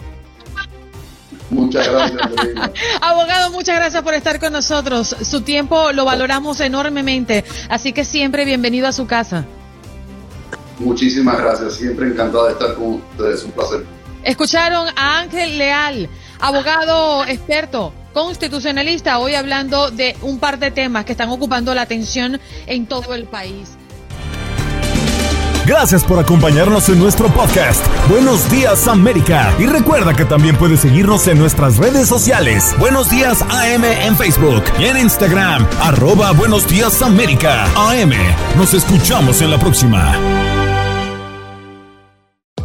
[1.51, 2.21] Muchas gracias.
[3.01, 5.15] Abogado, muchas gracias por estar con nosotros.
[5.23, 9.47] Su tiempo lo valoramos enormemente, así que siempre bienvenido a su casa.
[10.79, 13.85] Muchísimas gracias, siempre encantado de estar con ustedes, un placer.
[14.23, 16.09] Escucharon a Ángel Leal,
[16.41, 22.41] abogado experto constitucionalista, hoy hablando de un par de temas que están ocupando la atención
[22.67, 23.77] en todo el país.
[25.67, 27.85] Gracias por acompañarnos en nuestro podcast.
[28.09, 29.53] Buenos días América.
[29.59, 32.75] Y recuerda que también puedes seguirnos en nuestras redes sociales.
[32.79, 35.67] Buenos días AM en Facebook y en Instagram.
[35.81, 37.65] Arroba Buenos días América.
[37.77, 38.13] AM.
[38.57, 40.56] Nos escuchamos en la próxima.